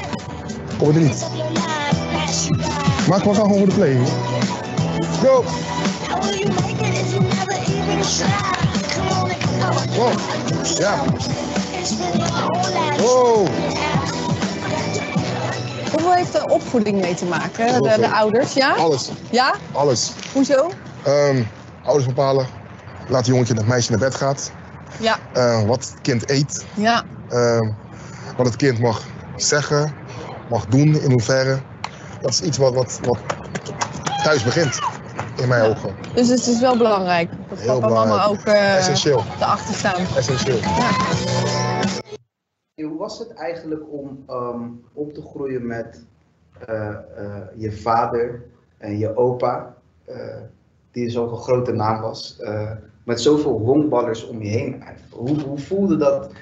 kom 0.78 0.88
je 0.92 0.94
er 0.94 1.00
niet. 1.00 1.26
Maar 3.08 3.20
gewoon 3.20 3.34
voor 3.58 3.66
de 3.68 3.74
play. 3.74 3.96
hoor. 3.96 4.06
Go! 5.24 5.44
Wow. 9.96 10.12
Ja. 10.78 11.04
Wow. 12.98 13.48
Hoeveel 16.04 16.22
heeft 16.22 16.32
de 16.32 16.52
opvoeding 16.52 17.00
mee 17.00 17.14
te 17.14 17.24
maken? 17.24 17.82
De, 17.82 18.08
ouders, 18.10 18.52
ja? 18.52 18.74
Alles, 18.74 19.10
Ja? 19.30 19.54
alles. 19.72 20.12
Hoezo? 20.32 20.70
Ehm, 21.04 21.42
ouders 21.84 22.06
bepalen, 22.06 22.46
laat 23.08 23.18
het 23.18 23.26
jongetje 23.26 23.52
en 23.52 23.58
het 23.58 23.68
meisje 23.68 23.90
naar 23.90 24.00
bed 24.00 24.14
gaat. 24.14 24.50
Ja. 24.98 25.16
Eh, 25.32 25.62
wat 25.66 25.76
het 25.84 25.94
kind 26.02 26.30
eet, 26.30 26.64
Ja. 26.74 27.02
Ehm, 27.28 27.70
wat 28.36 28.46
het 28.46 28.56
kind 28.56 28.78
mag 28.80 29.02
zeggen, 29.36 29.94
mag 30.50 30.66
doen, 30.66 31.00
in 31.00 31.10
hoeverre. 31.10 31.58
Dat 32.20 32.30
is 32.30 32.40
iets 32.40 32.58
wat, 32.58 32.74
wat, 32.74 32.98
wat 33.02 33.18
thuis 34.22 34.42
begint, 34.42 34.78
in 35.36 35.48
mijn 35.48 35.62
ogen. 35.62 35.94
Dus 36.14 36.28
het 36.28 36.46
is 36.46 36.60
wel 36.60 36.76
belangrijk 36.76 37.30
dat 37.48 37.58
Heel 37.58 37.80
papa 37.80 38.02
en 38.02 38.08
mama 38.08 38.24
ook 38.24 38.40
eh 38.44 38.76
Essentieel, 38.76 39.24
erachter 39.40 39.74
staan. 39.74 40.06
essentieel. 40.16 40.58
Hoe 40.62 41.63
was 43.04 43.18
het 43.18 43.32
eigenlijk 43.32 43.92
om 43.92 44.24
ehm, 44.26 44.68
op 44.92 45.14
te 45.14 45.22
groeien 45.22 45.66
met 45.66 46.04
eh, 46.66 46.88
eh, 46.88 47.46
je 47.56 47.72
vader 47.72 48.44
en 48.78 48.98
je 48.98 49.16
opa, 49.16 49.76
eh, 50.04 50.40
die 50.90 51.10
zo'n 51.10 51.36
grote 51.36 51.72
naam 51.72 52.00
was, 52.00 52.42
met 53.04 53.20
zoveel 53.20 53.58
honkballers 53.58 54.26
om 54.26 54.42
je 54.42 54.48
heen? 54.48 54.82
Hoe, 55.10 55.40
hoe 55.40 55.58
voelde 55.58 55.96
dat 55.96 56.32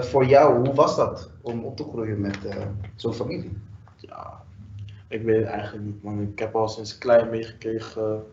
voor 0.00 0.24
jou? 0.24 0.66
Hoe 0.66 0.74
was 0.74 0.96
dat 0.96 1.30
om 1.40 1.64
op 1.64 1.76
te 1.76 1.84
groeien 1.84 2.20
met 2.20 2.38
zo'n 2.96 3.14
familie? 3.14 3.56
Ja, 3.96 4.42
ik 5.08 5.22
weet 5.22 5.40
het 5.40 5.52
eigenlijk 5.52 5.84
niet, 5.84 6.02
man. 6.02 6.20
Ik 6.20 6.38
heb 6.38 6.54
al 6.54 6.68
sinds 6.68 6.98
klein 6.98 7.30
meegekregen 7.30 8.24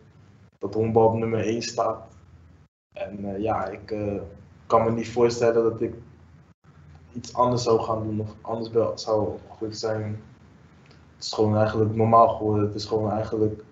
dat 0.58 0.74
honkbal 0.74 1.16
nummer 1.16 1.40
1 1.40 1.62
staat. 1.62 2.06
En 2.92 3.40
ja, 3.40 3.66
ik 3.66 3.94
kan 4.66 4.84
me 4.84 4.90
niet 4.90 5.08
voorstellen 5.08 5.62
dat 5.62 5.80
ik 5.80 5.94
iets 7.12 7.34
anders 7.34 7.62
zou 7.62 7.80
gaan 7.80 8.02
doen 8.02 8.20
of 8.20 8.30
anders 8.40 8.70
wel 8.70 8.92
zou 8.98 9.28
goed 9.48 9.76
zijn. 9.76 10.20
Het 11.16 11.24
is 11.24 11.32
gewoon 11.32 11.56
eigenlijk 11.56 11.94
normaal 11.94 12.28
geworden. 12.28 12.66
Het 12.66 12.74
is 12.74 12.84
gewoon 12.84 13.10
eigenlijk. 13.10 13.62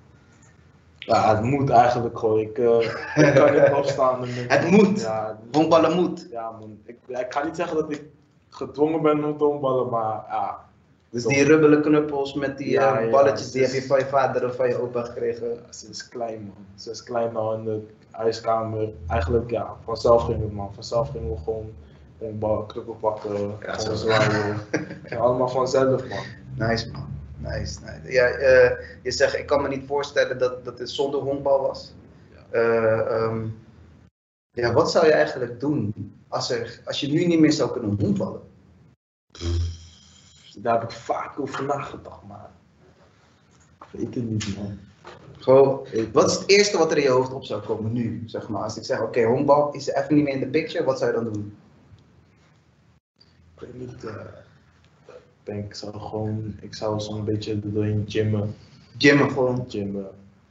Ja, 0.99 1.35
het 1.35 1.45
moet 1.45 1.71
eigenlijk 1.71 2.19
gewoon. 2.19 2.39
Ik, 2.39 2.59
eh, 2.59 2.81
ik 3.27 3.35
kan 3.35 3.53
niet 3.53 3.73
opstaan. 3.83 4.25
Het 4.27 4.71
moet. 4.71 5.01
Ja, 5.01 5.39
Honkballen 5.53 5.95
moet. 5.95 6.27
ja 6.31 6.51
man. 6.51 6.79
Ik, 6.85 6.97
ik 7.07 7.27
ga 7.29 7.45
niet 7.45 7.57
zeggen 7.57 7.77
dat 7.77 7.93
ik 7.93 8.05
gedwongen 8.49 9.03
ben 9.03 9.25
om 9.25 9.39
te 9.39 9.45
honkballen, 9.45 9.89
maar 9.89 10.25
ja. 10.29 10.69
Dus 11.11 11.25
die 11.25 11.45
rubbele 11.45 11.81
knuppels 11.81 12.35
met 12.35 12.59
die 12.59 12.71
Ja, 12.71 12.99
eh, 12.99 13.05
ja, 13.05 13.11
balletjes, 13.11 13.51
die 13.51 13.63
heb 13.63 13.73
je 13.73 13.83
van 13.83 13.99
je 13.99 14.07
vader 14.07 14.45
of 14.45 14.57
van 14.57 14.69
je 14.69 14.81
opa 14.81 15.03
gekregen. 15.03 15.49
Ja, 15.49 15.61
sinds 15.71 16.09
klein 16.09 16.43
man. 16.43 16.65
Sinds 16.75 17.03
klein 17.03 17.37
al 17.37 17.55
in 17.55 17.65
de 17.65 17.87
huiskamer. 18.11 18.89
Eigenlijk 19.07 19.51
ja, 19.51 19.77
vanzelf 19.85 20.23
ging 20.23 20.41
het 20.41 20.53
man. 20.53 20.75
Vanzelf 20.75 21.11
gingen 21.11 21.31
we 21.31 21.37
gewoon 21.37 21.71
een 22.21 22.39
bal, 22.39 22.65
knuppel 22.65 22.95
pakken. 22.95 23.57
Ja, 23.61 23.73
gewoon 23.73 23.97
zo. 23.97 24.05
zwaaien. 24.05 24.57
Ging 25.05 25.21
allemaal 25.21 25.49
vanzelf 25.49 26.09
man. 26.09 26.25
Nice 26.69 26.91
man. 26.91 27.09
Nice, 27.37 27.81
nice. 27.81 28.13
Ja, 28.13 28.27
eh, 28.27 28.87
je 29.03 29.11
zegt, 29.11 29.39
ik 29.39 29.47
kan 29.47 29.63
me 29.63 29.69
niet 29.69 29.87
voorstellen 29.87 30.39
dat, 30.39 30.65
dat 30.65 30.79
het 30.79 30.91
zonder 30.91 31.21
honkbal 31.21 31.61
was. 31.61 31.95
Eh, 32.51 33.01
ehm, 33.01 33.47
ja, 34.51 34.73
wat 34.73 34.91
zou 34.91 35.07
je 35.07 35.13
eigenlijk 35.13 35.61
doen 35.61 36.13
als, 36.29 36.51
er, 36.51 36.81
als 36.85 37.01
je 37.01 37.09
nu 37.09 37.27
niet 37.27 37.41
meer 37.41 37.53
zou 37.53 37.71
kunnen 37.71 37.97
honkballen? 38.01 38.41
Daar 40.57 40.81
heb 40.81 40.91
ik 40.91 40.97
vaak 40.97 41.41
over 41.41 41.65
nagedacht, 41.65 42.23
maar 42.29 42.51
ik 43.81 43.87
weet 43.91 44.15
het 44.15 44.31
niet 44.31 44.57
man. 44.57 44.79
Gewoon, 45.39 45.87
wat 46.13 46.31
is 46.31 46.37
het 46.37 46.49
eerste 46.49 46.79
wat 46.79 46.91
er 46.91 46.97
in 46.97 47.03
je 47.03 47.09
hoofd 47.09 47.33
op 47.33 47.45
zou 47.45 47.63
komen 47.63 47.93
nu? 47.93 48.23
Zeg 48.27 48.49
maar, 48.49 48.63
als 48.63 48.77
ik 48.77 48.85
zeg, 48.85 49.01
oké, 49.01 49.23
honkbal 49.23 49.73
is 49.73 49.89
er 49.89 50.03
even 50.03 50.15
niet 50.15 50.25
meer 50.25 50.35
in 50.35 50.41
de 50.41 50.47
picture, 50.47 50.85
wat 50.85 50.99
zou 50.99 51.11
je 51.11 51.17
dan 51.17 51.33
doen? 51.33 51.57
Ik 53.61 53.67
weet 53.73 53.79
niet. 53.89 54.03
ik 54.03 55.23
denk, 55.43 55.65
ik 55.67 55.75
zou 55.75 55.99
gewoon, 56.01 56.57
ik 56.61 56.75
zou 56.75 57.01
zo'n 57.01 57.25
beetje 57.25 57.53
er 57.53 57.73
doorheen 57.73 58.05
gymmen. 58.09 58.55
Gymmen 58.99 59.31
gewoon. 59.31 59.65
Gymmen. 59.69 60.09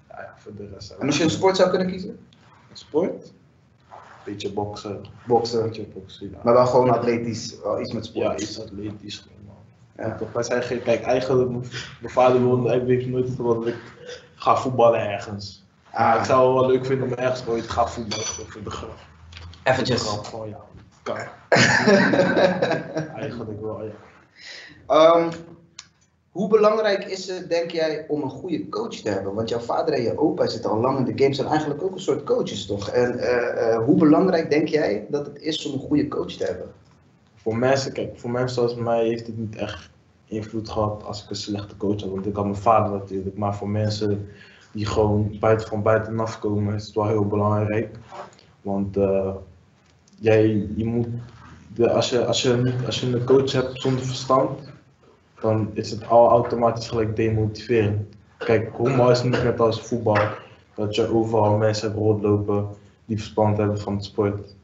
Ja, 0.09 0.21
ja, 0.21 0.33
voor 0.37 0.55
de 0.55 0.67
rest. 0.73 0.89
En 0.91 1.05
als 1.05 1.17
je 1.17 1.23
een 1.23 1.29
sport 1.29 1.57
zou 1.57 1.69
kunnen 1.69 1.87
kiezen? 1.87 2.19
Sport? 2.73 3.31
Beetje 4.25 4.51
boksen. 4.53 5.05
Boksen. 5.27 5.63
Beetje 5.63 5.85
boksen, 5.93 6.29
ja. 6.31 6.37
Maar 6.43 6.53
wel 6.53 6.65
gewoon 6.65 6.89
atletisch, 6.89 7.59
wel 7.63 7.81
iets 7.81 7.93
met 7.93 8.05
sport. 8.05 8.25
Ja, 8.25 8.37
iets 8.37 8.61
atletisch 8.61 9.17
gewoon, 9.17 9.37
man. 9.45 10.05
Ja. 10.07 10.15
Toch, 10.17 10.31
wij 10.31 10.43
zijn 10.43 10.63
geen, 10.63 10.81
kijk, 10.83 11.01
eigenlijk, 11.01 11.49
mijn 11.49 11.63
mijn 12.01 12.13
vader 12.13 12.41
wilde, 12.41 12.83
weet 12.85 13.07
nooit 13.07 13.37
dat 13.37 13.67
ik 13.67 13.75
ga 14.35 14.55
voetballen 14.57 15.09
ergens. 15.09 15.63
Maar 15.93 16.13
ik 16.15 16.21
Ah, 16.21 16.27
zou 16.27 16.47
het 16.51 16.59
wel 16.61 16.69
leuk 16.75 16.85
vinden 16.85 17.07
om 17.07 17.13
ergens 17.13 17.45
ooit 17.47 17.63
te 17.63 17.69
gaan 17.69 17.89
voetballen, 17.89 18.25
voor 18.25 18.63
de 18.63 18.69
grap. 18.69 18.97
eventjes. 19.63 20.01
Gewoon, 20.01 20.49
ja, 20.49 20.61
kan. 21.13 21.27
Eigenlijk 23.21 23.61
wel, 23.61 23.83
ja. 23.83 23.91
Ehm, 24.87 25.31
hoe 26.31 26.49
belangrijk 26.49 27.05
is 27.05 27.27
het, 27.27 27.49
denk 27.49 27.71
jij, 27.71 28.05
om 28.07 28.21
een 28.21 28.29
goede 28.29 28.69
coach 28.69 28.95
te 28.95 29.09
hebben? 29.09 29.33
Want 29.33 29.49
jouw 29.49 29.59
vader 29.59 29.93
en 29.93 30.01
je 30.01 30.17
opa 30.17 30.47
zitten 30.47 30.69
al 30.69 30.79
lang 30.79 30.97
in 30.97 31.15
de 31.15 31.23
game, 31.23 31.33
zijn 31.33 31.47
eigenlijk 31.47 31.83
ook 31.83 31.91
een 31.91 31.99
soort 31.99 32.23
coaches, 32.23 32.65
toch? 32.65 32.89
En 32.89 33.19
eh, 33.19 33.73
eh, 33.73 33.83
hoe 33.83 33.97
belangrijk 33.97 34.49
denk 34.49 34.67
jij 34.67 35.05
dat 35.09 35.25
het 35.25 35.41
is 35.41 35.65
om 35.65 35.73
een 35.73 35.87
goede 35.87 36.07
coach 36.07 36.31
te 36.31 36.43
hebben? 36.43 36.71
Voor 37.35 37.57
mensen, 37.57 37.93
kijk, 37.93 38.19
voor 38.19 38.29
mensen 38.29 38.55
zoals 38.55 38.75
mij 38.75 39.05
heeft 39.05 39.27
het 39.27 39.37
niet 39.37 39.55
echt 39.55 39.89
invloed 40.25 40.69
gehad 40.69 41.03
als 41.03 41.23
ik 41.23 41.29
een 41.29 41.35
slechte 41.35 41.77
coach 41.77 42.01
had. 42.01 42.09
Want 42.09 42.25
ik 42.25 42.35
had 42.35 42.43
mijn 42.43 42.55
vader 42.55 42.91
natuurlijk. 42.91 43.37
Maar 43.37 43.55
voor 43.55 43.69
mensen 43.69 44.29
die 44.71 44.85
gewoon 44.85 45.37
buiten, 45.39 45.67
van 45.67 45.81
buitenaf 45.81 46.39
komen 46.39 46.75
is 46.75 46.85
het 46.85 46.95
wel 46.95 47.07
heel 47.07 47.27
belangrijk. 47.27 47.95
Want 48.61 48.97
eh, 48.97 49.35
jij, 50.19 50.67
je 50.75 50.85
moet, 50.85 51.07
de, 51.73 51.91
als, 51.91 52.09
je, 52.09 52.25
als, 52.25 52.41
je, 52.41 52.53
niet- 52.53 52.85
als 52.85 52.99
je 52.99 53.07
een 53.15 53.23
coach 53.23 53.51
hebt 53.51 53.81
zonder 53.81 54.03
verstand, 54.05 54.59
dan 55.39 55.69
is 55.73 55.91
het 55.91 56.07
al 56.07 56.29
automatisch 56.29 56.87
gelijk 56.87 57.15
demotiverend. 57.15 58.15
Kijk, 58.37 58.69
honkbal 58.73 59.11
is 59.11 59.23
niet 59.23 59.43
net 59.43 59.59
als 59.59 59.81
voetbal. 59.81 60.17
Dat 60.75 60.95
je 60.95 61.13
overal 61.13 61.57
mensen 61.57 61.87
hebt 61.87 61.99
rondlopen 61.99 62.67
die 63.05 63.17
verstand 63.17 63.57
hebben 63.57 63.79
van 63.79 63.95
het 63.95 64.03
sport. 64.03 64.55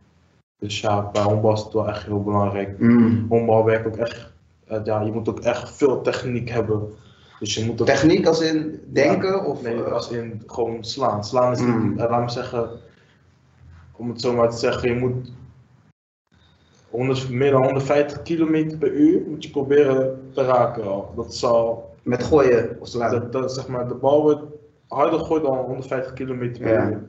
Dus 0.60 0.80
ja, 0.82 1.10
bij 1.12 1.22
honkbal 1.22 1.54
is 1.54 1.60
het 1.64 1.74
wel 1.74 1.88
echt 1.88 2.06
heel 2.06 2.24
belangrijk. 2.24 2.80
Mm. 2.80 3.26
Honkbal 3.30 3.64
werkt 3.66 3.88
ook 3.88 3.96
echt, 3.96 4.32
eh, 4.68 4.80
ja, 4.84 5.02
je 5.02 5.12
moet 5.12 5.30
ook 5.30 5.40
echt 5.40 5.72
veel 5.72 6.02
techniek 6.02 6.50
hebben. 6.50 6.94
Dus 7.40 7.56
je 7.56 7.66
moet 7.66 7.82
ook, 7.82 7.88
Techniek 7.88 8.26
als 8.28 8.42
in 8.42 8.80
denken 8.92 9.46
of... 9.46 9.62
Nee, 9.62 9.84
eh, 9.84 9.92
als 9.92 10.10
in 10.10 10.44
gewoon 10.48 10.84
slaan. 10.84 11.24
Slaan 11.26 11.52
is 11.52 11.60
Mm. 11.60 11.90
niet, 11.90 12.00
eh, 12.00 12.10
laat 12.10 12.24
me 12.24 12.30
zeggen, 12.30 12.70
om 13.92 14.10
het 14.10 14.22
zo 14.22 14.34
maar 14.34 14.50
te 14.50 14.58
zeggen, 14.58 14.90
je 14.94 15.00
moet 15.00 15.32
100, 16.96 17.30
meer 17.30 17.52
dan 17.52 17.64
150 17.64 18.22
km 18.22 18.78
per 18.78 18.92
uur 18.92 19.22
moet 19.28 19.44
je 19.44 19.50
proberen 19.50 20.30
te 20.34 20.44
raken 20.46 20.84
al. 20.84 21.14
Dat 21.16 21.36
zal, 21.36 21.94
Met 22.04 22.24
gooien 22.24 22.78
of 22.80 22.88
slaan. 22.88 23.12
dat, 23.12 23.32
dat, 23.32 23.54
zeg 23.54 23.68
maar, 23.68 23.88
de 23.88 23.94
bal 23.94 24.22
wordt 24.22 24.42
harder 24.88 25.20
gegooid 25.20 25.44
dan 25.44 25.58
150 25.58 26.14
km 26.14 26.52
per 26.60 26.74
Ja. 26.74 26.88
uur. 26.90 27.04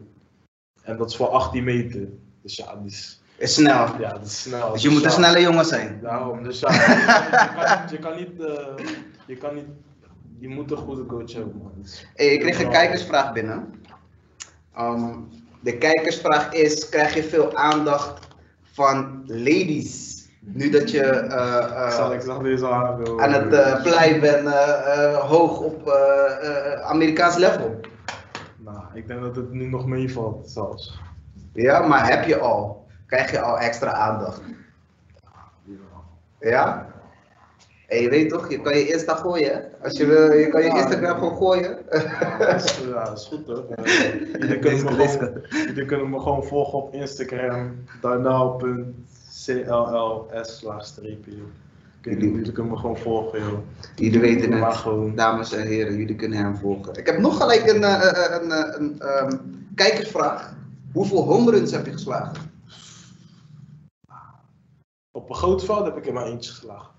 En 0.83 0.97
dat 0.97 1.11
is 1.11 1.17
voor 1.17 1.29
18 1.29 1.65
meter. 1.65 2.09
Dus 2.43 2.57
ja, 2.57 2.77
die 2.77 2.91
is, 2.91 3.21
Is 3.37 3.55
snel. 3.55 3.87
ja, 4.01 4.13
dat 4.13 4.25
is 4.27 4.43
snel. 4.43 4.73
Dus 4.73 4.83
je 4.83 4.89
moet 4.89 4.99
een 5.03 5.09
ja, 5.11 5.15
snelle 5.15 5.41
jongen 5.41 5.65
zijn. 5.65 5.99
Daarom, 6.03 6.43
dus 6.43 6.61
ja, 6.61 6.71
je 6.73 7.49
kan 7.55 7.67
niet, 7.81 7.91
je 7.91 7.99
kan 7.99 8.17
niet, 8.17 8.41
eh, 8.41 8.87
je 9.27 9.37
kan 9.37 9.55
niet, 9.55 9.65
je 10.39 10.49
moet 10.49 10.71
een 10.71 10.77
goede 10.77 11.07
coach 11.07 11.33
hebben 11.33 11.61
man. 11.63 11.73
Dus- 11.77 12.07
Hey, 12.15 12.27
ik 12.27 12.41
kreeg 12.41 12.63
een 12.63 12.71
kijkersvraag 12.71 13.33
binnen. 13.33 13.75
Ehm, 14.75 15.15
de 15.61 15.79
kijkersvraag 15.79 16.53
is: 16.53 16.89
krijg 16.89 17.15
je 17.15 17.23
veel 17.23 17.55
aandacht 17.57 18.26
van 18.77 19.23
ladies? 19.27 20.15
Nu 20.41 20.71
dat 20.71 20.91
je 20.91 21.03
eh, 21.03 21.59
eh, 21.59 21.87
Ik 21.87 21.93
zal, 21.93 22.13
ik 22.13 22.21
zag 22.21 22.39
deze 22.39 22.69
aan. 22.69 23.01
het 23.33 23.53
eh 23.53 23.83
plein 23.83 24.21
bent, 24.21 24.49
hoog 25.19 25.61
op 25.61 25.91
Amerikaans 26.85 27.37
level. 27.37 27.81
Nou, 28.57 28.79
ik 28.95 29.07
denk 29.07 29.21
dat 29.21 29.37
het 29.37 29.53
nu 29.53 29.69
nog 29.69 29.87
meevalt 29.87 30.51
zelfs. 30.51 31.01
Ja, 31.53 31.87
maar 31.87 32.09
heb 32.09 32.25
je 32.25 32.39
al? 32.39 32.87
Krijg 33.07 33.31
je 33.31 33.41
al 33.41 33.59
extra 33.59 33.93
aandacht? 33.93 34.41
Ja? 36.41 36.87
En 37.87 38.03
je 38.03 38.09
weet 38.09 38.29
toch, 38.29 38.51
je 38.51 38.63
kan 38.63 38.77
je 38.79 38.89
Insta 38.89 39.15
gooien. 39.15 39.53
hè? 39.53 39.61
Als 39.85 39.97
je 39.97 40.07
wil, 40.07 40.33
je 40.33 40.49
kan 40.49 40.63
je 40.63 40.67
Ja. 40.69 40.77
Instagram 40.77 41.19
gewoon 41.19 41.37
gooien. 41.37 41.79
Ja, 42.21 42.39
dat 42.39 42.65
is, 42.65 42.79
ja, 42.79 43.05
dat 43.05 43.19
is 43.19 43.27
goed 43.27 43.47
hoor. 43.47 43.65
Jullie 44.39 44.59
kunnen, 44.59 44.85
me 44.85 45.09
gewoon, 45.09 45.43
jullie 45.51 45.85
kunnen 45.85 46.11
me 46.11 46.21
gewoon 46.21 46.45
volgen 46.45 46.79
op 46.79 46.95
Instagram, 46.95 47.85
streepje. 50.79 51.33
Jullie, 52.01 52.33
jullie 52.33 52.53
kunnen 52.53 52.73
me 52.73 52.79
gewoon 52.79 52.97
volgen 52.97 53.39
joh. 53.41 53.59
Jullie 53.95 54.21
weten 54.21 54.53
het, 54.53 54.75
gewoon, 54.75 55.15
dames 55.15 55.53
en 55.53 55.67
heren, 55.67 55.97
jullie 55.97 56.17
kunnen 56.17 56.39
hem 56.39 56.57
volgen. 56.57 56.95
Ik 56.95 57.07
heb 57.07 57.19
nog 57.19 57.37
gelijk 57.37 57.71
een, 57.71 57.85
eh, 57.85 58.09
eh, 58.09 58.43
een, 58.43 58.51
eh, 58.51 58.75
een, 58.79 59.01
ehm, 59.01 59.37
kijkersvraag. 59.75 60.55
Hoeveel 60.93 61.23
home 61.25 61.51
runs 61.51 61.71
heb 61.71 61.87
je 61.87 61.93
geslagen? 61.93 62.55
op 65.13 65.29
een 65.29 65.37
groot 65.37 65.65
veld 65.65 65.85
heb 65.85 65.97
ik 65.97 66.07
er 66.07 66.13
maar 66.13 66.27
eentje 66.27 66.51
geslagen. 66.51 66.96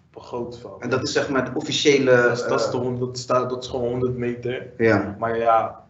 En 0.79 0.89
dat 0.89 1.03
is 1.03 1.11
zeg 1.11 1.29
maar 1.29 1.45
het 1.45 1.55
officiële. 1.55 2.11
dat, 2.11 2.31
is, 2.37 2.43
dat, 2.47 2.59
is 2.59 2.65
eh, 2.65 2.71
de 2.71 2.97
dat, 2.99 3.17
staat, 3.17 3.49
dat 3.49 3.63
is 3.63 3.69
gewoon 3.69 3.89
100 3.89 4.17
meter. 4.17 4.67
ja, 4.77 5.15
Maar 5.19 5.37
ja, 5.37 5.83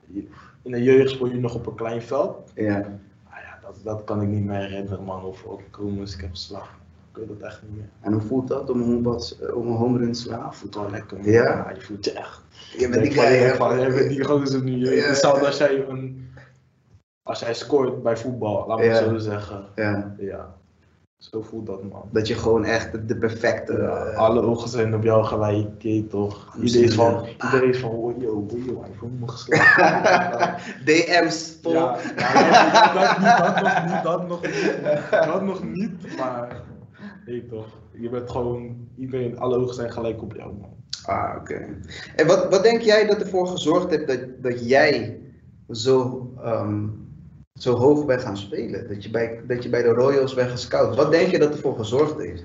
in 0.62 0.72
de 0.72 0.84
jeugd 0.84 1.10
speel 1.10 1.28
je 1.28 1.40
nog 1.40 1.56
op 1.56 1.66
een 1.68 1.76
klein 1.76 2.02
veld. 2.02 2.52
ja. 2.56 2.78
Nou 2.78 3.42
ja, 3.46 3.60
dat, 3.62 3.76
dat 3.84 4.04
kan 4.04 4.22
ik 4.22 4.28
niet 4.28 4.44
meer 4.46 4.60
herinneren 4.60 5.04
man, 5.04 5.20
hoeveel 5.22 5.52
overkomens 5.52 6.14
ik 6.16 6.22
heb 6.22 6.30
geslagen. 6.30 6.76
Ik 7.12 7.18
weet 7.18 7.28
dat 7.40 7.48
echt 7.50 7.62
niet 7.62 7.76
meer. 7.76 7.90
En 8.02 8.12
hoe 8.14 8.22
voelt 8.22 8.48
dat 8.48 8.70
om 8.70 8.82
een 8.82 9.02
bats- 9.02 9.40
eh, 9.40 9.56
om 9.56 9.68
een 9.68 9.76
home 9.76 9.98
run 9.98 10.12
te 10.12 10.20
slaan? 10.20 10.40
Ja, 10.40 10.52
voelt 10.52 10.76
wel 10.76 10.90
lekker. 10.90 11.18
man. 11.18 11.32
Ja? 11.32 11.72
je 11.76 11.82
voelt 11.82 12.06
je 12.06 12.12
echt. 12.12 12.42
Je 12.78 12.90
bent 12.90 13.04
die 13.04 13.14
van, 13.14 13.70
guy, 13.70 13.80
je 13.82 13.94
bent 13.94 14.10
die 14.10 14.24
gozer 14.24 14.64
nu. 14.64 14.96
Ja, 14.96 15.08
hetzelfde 15.08 15.42
ja. 15.42 15.48
als 15.48 15.58
jij 15.58 15.86
een, 15.88 16.30
als 17.24 17.40
jij 17.40 17.54
scoort 17.54 18.04
bij 18.04 18.18
voetbal, 18.18 18.68
laat 18.68 18.78
me 18.78 18.84
Ja. 18.84 18.92
het 18.94 19.04
zo 19.10 19.18
zeggen. 19.18 19.66
Ja, 19.76 20.16
Ja, 20.18 20.56
zo 21.18 21.42
voelt 21.42 21.66
dat 21.66 21.84
man. 21.84 22.10
dat 22.12 22.28
je 22.28 22.36
gewoon 22.36 22.66
echt 22.66 23.08
de, 23.08 23.18
perfecte. 23.18 23.74
Ja, 23.74 24.06
eh, 24.06 24.18
alle 24.18 24.42
ogen 24.42 24.70
zijn 24.70 24.96
op 24.96 25.04
jou 25.04 25.24
gelijk, 25.24 26.10
toch? 26.10 26.56
Iedereen 26.62 26.88
is 26.88 26.96
van, 26.96 27.26
iedereen 27.44 27.70
is 27.70 27.80
van, 27.80 27.90
oh 27.90 28.22
yo, 28.22 28.46
yo, 28.50 28.82
hij 28.82 28.90
heeft 28.90 29.20
me 29.20 29.28
geslagen. 29.28 30.56
DM's 30.86 31.58
vol. 31.62 31.72
Ja, 31.72 31.98
ja, 32.18 32.94
dat, 32.94 33.24
dat, 33.24 33.44
dat, 33.44 33.62
nog 33.62 33.86
niet, 33.86 34.04
dat 34.04 34.28
nog 34.28 34.42
niet, 34.42 35.26
dat 35.26 35.42
nog 35.42 35.64
niet, 35.64 36.18
maar 36.18 36.62
nee 37.26 37.46
toch, 37.46 37.68
je 37.92 38.10
bent 38.10 38.32
gewoon, 38.32 38.88
iedereen, 38.98 39.40
alle 39.40 39.58
ogen 39.58 39.76
zijn 39.76 39.92
gelijk 39.92 40.22
op 40.22 40.36
jou 40.36 40.54
man. 40.54 40.76
Ah, 41.04 41.36
oké. 41.40 41.66
En 42.16 42.28
wat, 42.28 42.50
wat 42.50 42.64
denk 42.64 42.82
jij 42.82 43.08
dat 43.08 43.22
ervoor 43.22 43.48
gezorgd 43.48 43.90
heeft 43.90 44.08
dat, 44.08 44.20
dat 44.42 44.70
jij 44.70 45.22
zo, 45.70 46.32
ehm, 46.44 46.86
zo 47.58 47.76
hoog 47.76 48.06
bent 48.06 48.22
gaan 48.22 48.38
spelen? 48.38 48.88
Dat 48.88 49.04
je, 49.04 49.10
bij, 49.10 49.42
dat 49.48 49.64
je 49.64 49.70
bij 49.70 49.82
de 49.82 49.94
Royals 49.94 50.34
bent 50.34 50.52
gescout. 50.52 50.96
Wat 50.96 51.12
denk 51.12 51.32
je 51.32 51.40
dat 51.40 51.54
ervoor 51.54 51.76
gezorgd 51.78 52.18
heeft? 52.18 52.44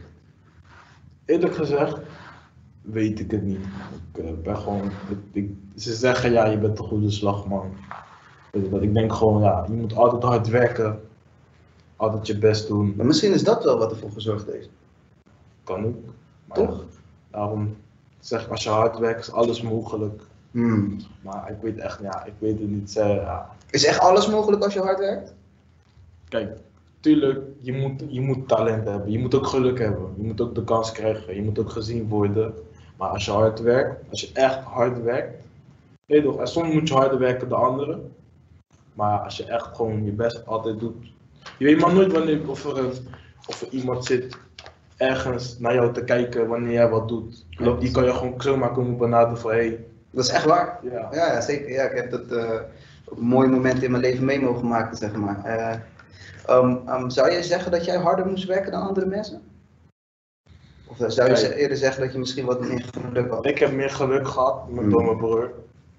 Eerlijk 1.25 1.55
gezegd, 1.55 1.98
weet 2.83 3.20
ik 3.20 3.31
het 3.31 3.42
niet. 3.42 3.64
Ik 4.12 4.25
eh, 4.25 4.31
ben 4.42 4.57
gewoon, 4.57 4.90
ik, 5.33 5.51
ze 5.77 5.94
zeggen 5.94 6.33
ja, 6.33 6.46
je 6.46 6.59
bent 6.59 6.79
een 6.79 6.85
goede 6.85 7.11
slagman. 7.11 7.75
Ik 8.81 8.94
denk 8.94 9.12
gewoon 9.12 9.42
ja, 9.42 9.64
je 9.68 9.75
moet 9.75 9.94
altijd 9.94 10.22
hard 10.22 10.48
werken, 10.48 11.01
altijd 11.96 12.27
je 12.27 12.38
best 12.38 12.68
doen, 12.68 12.94
Maar 12.96 13.07
misschien 13.07 13.33
is 13.33 13.44
dat 13.44 13.64
wel 13.64 13.79
wat 13.79 13.90
ervoor 13.90 14.11
gezorgd 14.11 14.46
heeft. 14.46 14.70
kan 15.64 15.85
ook. 15.85 16.05
Maar 16.44 16.57
Toch? 16.57 16.85
Daarom 17.31 17.77
zeg 18.20 18.44
ik, 18.44 18.51
als 18.51 18.62
je 18.62 18.70
hard 18.70 18.98
werkt 18.98 19.20
is 19.20 19.33
alles 19.33 19.62
mogelijk. 19.62 20.22
Hmm. 20.53 20.97
Maar 21.23 21.51
ik 21.51 21.57
weet 21.61 21.79
echt, 21.79 22.01
ja, 22.03 22.25
ik 22.25 22.33
weet 22.38 22.59
het 22.59 22.69
niet. 22.71 22.97
eh. 22.97 23.38
Is 23.71 23.85
echt 23.85 23.99
alles 24.01 24.29
mogelijk 24.29 24.62
als 24.65 24.75
je 24.75 24.81
hard 24.81 24.99
werkt? 24.99 25.35
Kijk, 26.29 26.57
tuurlijk, 27.01 27.41
je 27.61 27.73
moet, 27.73 28.03
je 28.09 28.21
moet 28.21 28.49
talent 28.49 28.88
hebben. 28.88 29.11
Je 29.11 29.19
moet 29.19 29.35
ook 29.35 29.47
geluk 29.47 29.79
hebben. 29.79 30.15
Je 30.17 30.23
moet 30.23 30.41
ook 30.41 30.55
de 30.55 30.65
kans 30.65 30.93
krijgen. 30.93 31.35
Je 31.35 31.43
moet 31.43 31.59
ook 31.59 31.71
gezien 31.71 32.09
worden. 32.09 32.55
Maar 32.97 33.09
als 33.09 33.25
je 33.25 33.31
hard 33.31 33.61
werkt, 33.61 34.11
als 34.11 34.21
je 34.21 34.31
echt 34.33 34.59
hard 34.65 35.03
werkt, 35.03 35.43
weet 36.07 36.23
toch, 36.25 36.38
en 36.41 36.47
soms 36.49 36.73
moet 36.75 36.88
je 36.88 36.95
harder 36.95 37.19
werken 37.19 37.49
dan 37.49 37.61
anderen. 37.62 38.12
Maar 38.95 39.19
als 39.19 39.37
je 39.37 39.45
echt 39.45 39.77
gewoon 39.77 40.05
je 40.05 40.11
best 40.12 40.47
altijd 40.47 40.79
doet. 40.81 40.97
Je 41.59 41.65
weet 41.65 41.81
maar 41.81 41.95
nooit 41.95 42.12
wanneer 42.12 42.51
of 42.51 42.65
er, 42.65 42.79
een- 42.79 43.07
of 43.47 43.62
er 43.62 43.69
iemand 43.71 44.05
zit 44.05 44.37
ergens 44.97 45.59
naar 45.59 45.75
jou 45.75 45.93
te 45.93 46.05
kijken 46.05 46.49
wanneer 46.49 46.73
jij 46.73 46.88
wat 46.88 47.09
doet. 47.09 47.45
Die 47.81 47.91
kan 47.91 48.05
je 48.05 48.15
gewoon 48.15 48.43
zomaar 48.43 48.73
komen 48.73 48.97
benaderen 48.97 49.38
van 49.38 49.51
hé, 49.51 49.57
hey, 49.57 49.85
Dat 50.12 50.25
is 50.25 50.31
echt 50.31 50.44
waar. 50.44 50.79
ja. 50.83 51.09
Ja, 51.12 51.40
zeker. 51.40 51.70
Ja, 51.70 51.83
ik 51.83 51.96
heb 51.96 52.11
dat 52.11 52.31
eh, 52.31 52.61
op 53.05 53.16
een 53.18 53.25
mooi 53.25 53.48
moment 53.48 53.83
in 53.83 53.90
mijn 53.90 54.03
leven 54.03 54.25
mee 54.25 54.40
mogen 54.40 54.68
maken, 54.68 54.96
zeg 54.96 55.12
maar. 55.14 55.44
Eh, 55.44 55.77
ehm, 56.46 56.77
ehm, 56.87 57.09
zou 57.09 57.31
je 57.31 57.42
zeggen 57.42 57.70
dat 57.70 57.85
jij 57.85 57.96
harder 57.96 58.27
moest 58.27 58.44
werken 58.44 58.72
dan 58.72 58.83
andere 58.83 59.07
mensen? 59.07 59.42
Of 60.87 60.96
zou 61.12 61.29
je 61.31 61.35
Kijk. 61.35 61.55
eerder 61.55 61.77
zeggen 61.77 62.03
dat 62.03 62.12
je 62.12 62.18
misschien 62.18 62.44
wat 62.46 62.61
meer 62.61 62.85
geluk 63.01 63.31
had? 63.31 63.46
Ik 63.46 63.59
heb 63.59 63.72
meer 63.72 63.90
geluk 63.90 64.29
gehad 64.29 64.68
met 64.68 64.85
Mm. 64.85 64.90
door 64.90 65.05
mijn 65.05 65.16
broer. 65.16 65.51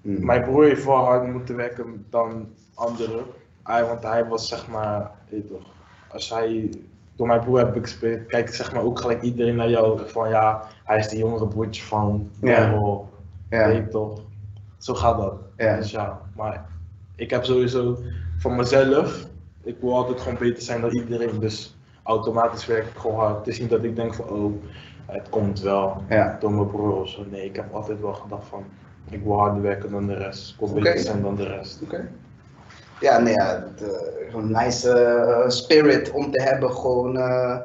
Hmm. 0.02 0.24
Mijn 0.24 0.42
broer 0.42 0.64
heeft 0.64 0.84
wel 0.84 0.96
hard 0.96 1.32
moeten 1.32 1.56
werken 1.56 2.06
dan 2.10 2.48
anderen. 2.74 3.24
Hij, 3.62 3.84
want 3.84 4.02
hij 4.02 4.24
was 4.24 4.48
zeg 4.48 4.68
maar, 4.68 5.10
toch, 5.48 5.62
als 6.08 6.30
hij, 6.30 6.70
door 7.16 7.26
mijn 7.26 7.40
broer 7.40 7.58
heb 7.58 7.76
ik 7.76 7.82
gespeeld, 7.82 8.26
kijkt 8.26 8.54
zeg 8.54 8.72
maar 8.72 8.82
ook 8.82 9.00
gelijk 9.00 9.22
iedereen 9.22 9.56
naar 9.56 9.70
jou 9.70 10.00
van 10.08 10.28
ja, 10.28 10.62
hij 10.84 10.98
is 10.98 11.08
de 11.08 11.16
jongere 11.16 11.46
broertje 11.48 11.82
van 11.82 12.30
Ja. 12.40 12.74
Ja. 13.50 13.82
toch. 13.90 14.20
Zo 14.78 14.94
gaat 14.94 15.18
dat. 15.18 15.34
Ja. 15.56 15.76
Dus 15.76 15.90
ja, 15.90 16.20
maar 16.36 16.66
ik 17.16 17.30
heb 17.30 17.44
sowieso 17.44 17.98
van 18.38 18.56
mezelf, 18.56 19.26
ik 19.62 19.76
wil 19.80 19.94
altijd 19.96 20.20
gewoon 20.20 20.38
beter 20.38 20.62
zijn 20.62 20.80
dan 20.80 20.90
iedereen, 20.90 21.40
dus 21.40 21.76
automatisch 22.02 22.66
werk 22.66 22.86
ik 22.86 22.96
gewoon 22.96 23.16
hard. 23.18 23.36
Het 23.36 23.46
is 23.46 23.60
niet 23.60 23.70
dat 23.70 23.84
ik 23.84 23.96
denk 23.96 24.14
van 24.14 24.28
oh, 24.28 24.52
het 25.06 25.28
komt 25.28 25.60
wel 25.60 26.02
Ja. 26.08 26.36
door 26.40 26.52
mijn 26.52 26.66
broer 26.66 27.00
of 27.00 27.08
zo. 27.08 27.24
Nee, 27.30 27.44
ik 27.44 27.56
heb 27.56 27.74
altijd 27.74 28.00
wel 28.00 28.12
gedacht 28.14 28.46
van, 28.46 28.64
ik 29.10 29.22
wil 29.22 29.38
harder 29.38 29.62
werken 29.62 29.90
dan 29.90 30.06
de 30.06 30.14
rest. 30.14 30.50
Ik 30.50 30.58
wil 30.58 30.72
beter 30.74 30.98
zijn 30.98 31.22
dan 31.22 31.36
de 31.36 31.46
rest. 31.46 31.82
Oké. 31.82 32.10
Ja, 33.00 33.18
nee, 33.18 33.34
ja, 33.34 33.64
het, 33.68 33.82
eh, 33.82 34.30
zo'n 34.32 34.50
nice 34.52 34.90
eh, 34.90 35.48
spirit 35.48 36.10
om 36.10 36.30
te 36.30 36.42
hebben, 36.42 36.70
gewoon, 36.70 37.16
eh, 37.16 37.56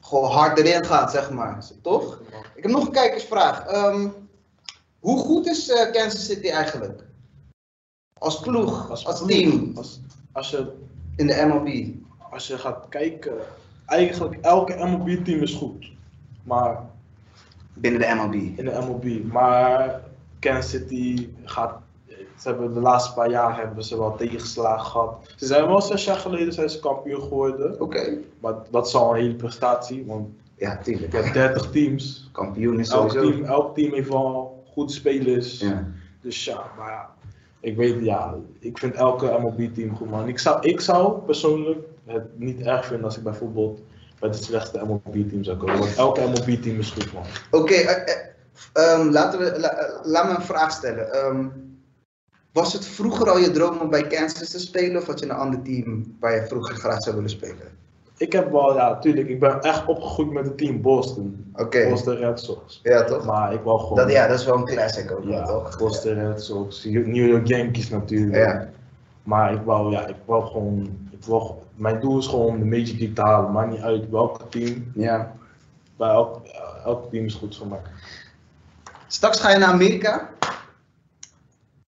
gewoon 0.00 0.30
hard 0.30 0.58
erin 0.58 0.84
gaan, 0.84 1.08
zeg 1.08 1.30
maar. 1.30 1.58
Toch? 1.82 2.20
Ik 2.54 2.62
heb 2.62 2.72
nog 2.72 2.86
een 2.86 2.92
kijkersvraag. 2.92 3.66
Ehm, 3.66 4.08
hoe 5.02 5.18
goed 5.18 5.46
is 5.46 5.70
eh, 5.70 5.92
Kansas 5.92 6.24
City 6.26 6.48
eigenlijk? 6.48 7.04
Als 8.18 8.40
ploeg, 8.40 8.90
als, 8.90 9.24
team 9.26 9.72
Als, 9.76 10.00
als, 10.32 10.50
je, 10.50 10.72
in 11.16 11.26
de 11.26 11.44
MLB. 11.46 11.94
als 12.32 12.46
je 12.46 12.58
gaat 12.58 12.86
kijken, 12.88 13.32
eigenlijk 13.86 14.38
elke 14.40 14.84
MLB-team 14.84 15.40
is 15.40 15.54
goed. 15.54 15.90
Maar 16.44 16.90
Binnen 17.74 18.00
de 18.00 18.12
MLB. 18.14 18.34
in 18.58 18.64
de 18.64 18.78
MLB. 18.88 19.32
Maar 19.32 20.00
Kansas 20.38 20.70
City 20.70 21.28
gaat. 21.44 21.80
Ze 22.38 22.48
hebben 22.48 22.74
de 22.74 22.80
laatste 22.80 23.14
paar 23.14 23.30
jaar 23.30 23.56
hebben 23.58 23.84
ze 23.84 23.98
wel 23.98 24.16
tegenslagen 24.16 24.86
gehad. 24.86 25.32
Ze 25.36 25.46
zijn 25.46 25.66
wel 25.66 25.82
zes 25.82 26.04
jaar 26.04 26.16
geleden 26.16 26.52
zijn 26.52 26.70
ze 26.70 26.80
kampioen 26.80 27.22
geworden. 27.22 27.80
Oké. 27.80 28.18
Maar 28.40 28.54
dat 28.70 28.86
is 28.86 28.94
al 28.94 29.10
een 29.14 29.20
hele 29.20 29.34
prestatie. 29.34 30.04
Want 30.06 30.28
Ja, 30.56 30.76
tuurlijk. 30.76 31.12
je 31.12 31.18
hebt 31.18 31.34
30 31.34 31.70
teams. 31.70 32.28
Kampioen 32.32 32.78
is 32.80 32.88
Elk 32.88 33.10
sowieso. 33.10 33.30
team, 33.30 33.44
elk 33.44 33.74
team 33.74 33.92
heeft 33.92 34.08
goede 34.72 34.92
spelers. 34.92 35.58
Ja. 35.60 35.86
Dus 36.20 36.44
ja, 36.44 36.70
maar 36.78 36.90
ja, 36.90 37.10
Ik 37.60 37.76
weet, 37.76 38.04
ja, 38.04 38.34
ik 38.58 38.78
vind 38.78 38.94
elke 38.94 39.38
MLB-team 39.40 39.96
goed, 39.96 40.10
man. 40.10 40.28
Ik 40.28 40.38
zou, 40.38 40.68
ik 40.68 40.80
zou 40.80 41.18
persoonlijk 41.20 41.78
het 42.06 42.38
niet 42.38 42.60
erg 42.60 42.86
vinden 42.86 43.04
als 43.04 43.16
ik 43.16 43.22
bijvoorbeeld 43.22 43.80
bij 44.18 44.28
het 44.28 44.44
slechtste 44.44 44.84
MLB-team 44.84 45.44
zou 45.44 45.56
komen. 45.56 45.78
Want 45.78 45.94
elke 45.96 46.20
MLB-team 46.20 46.78
is 46.78 46.90
goed, 46.90 47.12
man. 47.12 47.22
Oké, 47.50 47.74
eh, 47.74 48.14
eh, 48.14 48.26
ehm, 48.72 49.08
laten 49.08 49.38
we, 49.38 49.58
la- 49.60 49.76
eh, 49.76 49.98
laat 50.04 50.28
me 50.28 50.34
een 50.36 50.42
vraag 50.42 50.72
stellen. 50.72 51.12
Ehm, 51.12 51.46
was 52.52 52.72
het 52.72 52.86
vroeger 52.86 53.30
al 53.30 53.38
je 53.38 53.50
droom 53.50 53.78
om 53.78 53.90
bij 53.90 54.06
Kansas 54.06 54.50
te 54.50 54.58
spelen 54.58 54.96
of 55.00 55.06
had 55.06 55.18
je 55.20 55.24
een 55.24 55.32
ander 55.32 55.62
team 55.62 56.16
waar 56.20 56.34
je 56.34 56.46
vroeger 56.46 56.74
graag 56.74 57.02
zou 57.02 57.14
willen 57.14 57.30
spelen? 57.30 57.80
Ik 58.16 58.32
heb 58.32 58.50
wel, 58.50 58.74
ja, 58.74 58.98
tuurlijk, 58.98 59.28
ik 59.28 59.40
ben 59.40 59.60
echt 59.60 59.86
opgegroeid 59.86 60.32
met 60.32 60.44
het 60.44 60.58
team 60.58 60.80
Boston. 60.80 61.52
Oké. 61.54 61.88
Boston 61.88 62.16
Red 62.16 62.40
Sox. 62.40 62.80
Ja, 62.82 63.04
toch? 63.04 63.24
Maar 63.24 63.52
ik 63.52 63.60
wou 63.60 63.80
gewoon... 63.80 63.96
Dat, 63.96 64.10
ja, 64.10 64.26
dat 64.26 64.38
is 64.38 64.44
wel 64.44 64.56
een 64.56 64.64
classic 64.64 65.10
ook, 65.10 65.24
Ja, 65.24 65.46
toch? 65.46 65.78
Boston 65.78 66.14
Red 66.14 66.42
Sox, 66.42 66.84
New 66.84 67.26
York 67.26 67.46
Yankees 67.46 67.88
natuurlijk. 67.88 68.36
Ja. 68.36 68.68
Maar 69.22 69.52
ik 69.52 69.60
wou, 69.64 69.90
ja, 69.90 70.06
ik 70.06 70.16
wou 70.24 70.46
gewoon, 70.46 71.08
ik 71.10 71.24
wou, 71.24 71.52
mijn 71.74 72.00
doel 72.00 72.18
is 72.18 72.26
gewoon 72.26 72.46
om 72.46 72.58
de 72.58 72.64
Major 72.64 72.86
League 72.86 73.12
te 73.12 73.22
halen. 73.22 73.52
Maakt 73.52 73.70
niet 73.70 73.80
uit 73.80 74.10
welk 74.10 74.50
team. 74.50 74.92
Ja. 74.94 75.32
Bij 75.96 76.08
elk, 76.08 76.40
elk 76.84 77.10
team 77.10 77.24
is 77.24 77.34
goed 77.34 77.56
voor 77.56 77.66
mij. 77.66 77.80
Straks 79.06 79.40
ga 79.40 79.50
je 79.50 79.58
naar 79.58 79.68
Amerika. 79.68 80.30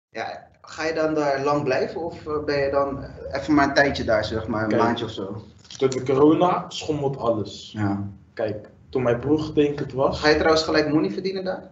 Ja, 0.08 0.46
ga 0.60 0.84
je 0.84 0.94
dan 0.94 1.14
daar 1.14 1.44
lang 1.44 1.64
blijven 1.64 2.00
of 2.00 2.26
eh, 2.26 2.44
ben 2.44 2.58
je 2.58 2.70
dan 2.70 3.04
even 3.32 3.54
maar 3.54 3.68
een 3.68 3.74
tijdje 3.74 4.04
daar, 4.04 4.24
zeg 4.24 4.46
maar, 4.46 4.72
een 4.72 4.78
maandje 4.78 5.04
of 5.04 5.10
zo? 5.10 5.44
Door 5.78 5.90
de 5.90 6.02
corona 6.02 6.64
schommelt 6.68 7.16
alles. 7.16 7.72
Ja. 7.72 8.08
Kijk, 8.34 8.70
toen 8.88 9.02
mijn 9.02 9.20
broer 9.20 9.38
getekend 9.38 9.92
was. 9.92 10.20
Ga 10.20 10.28
je 10.28 10.36
trouwens 10.36 10.64
gelijk 10.64 10.92
money 10.92 11.10
verdienen 11.10 11.44
daar? 11.44 11.70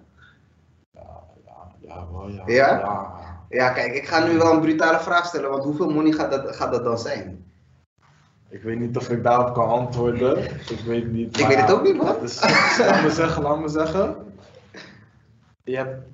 Ja, 1.80 2.06
wel 2.12 2.28
ja. 2.28 2.42
Ja? 2.46 2.78
ja. 2.78 3.22
Ja, 3.48 3.70
kijk, 3.70 3.94
ik 3.94 4.06
ga 4.06 4.26
nu 4.26 4.38
wel 4.38 4.52
een 4.52 4.60
brutale 4.60 5.00
vraag 5.00 5.26
stellen, 5.26 5.50
want 5.50 5.64
hoeveel 5.64 5.90
money 5.90 6.12
gaat 6.12 6.30
dat, 6.30 6.56
gaat 6.56 6.72
dat 6.72 6.84
dan 6.84 6.98
zijn? 6.98 7.44
Ik 8.48 8.62
weet 8.62 8.78
niet 8.78 8.96
of 8.96 9.10
ik 9.10 9.22
daarop 9.22 9.54
kan 9.54 9.68
antwoorden. 9.68 10.44
Ik 10.44 10.80
weet 10.86 11.12
niet. 11.12 11.38
Ik 11.38 11.46
weet 11.46 11.56
het 11.56 11.68
ja, 11.68 11.74
ook 11.74 11.82
niet, 11.82 11.96
man. 11.96 12.20
Dus, 12.20 12.40
laat 12.78 13.02
me 13.02 13.10
zeggen, 13.10 13.42
laat 13.42 13.60
me 13.60 13.68
zeggen. 13.68 14.16
Je 15.64 15.76
hebt 15.76 16.06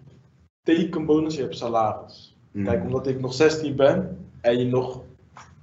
tekenbonus, 0.62 1.34
je 1.34 1.42
hebt 1.42 1.56
salaris. 1.56 2.36
Hmm. 2.52 2.64
Kijk, 2.64 2.82
omdat 2.82 3.06
ik 3.06 3.20
nog 3.20 3.34
16 3.34 3.76
ben 3.76 4.26
en 4.40 4.58
je 4.58 4.64
nog, 4.64 5.00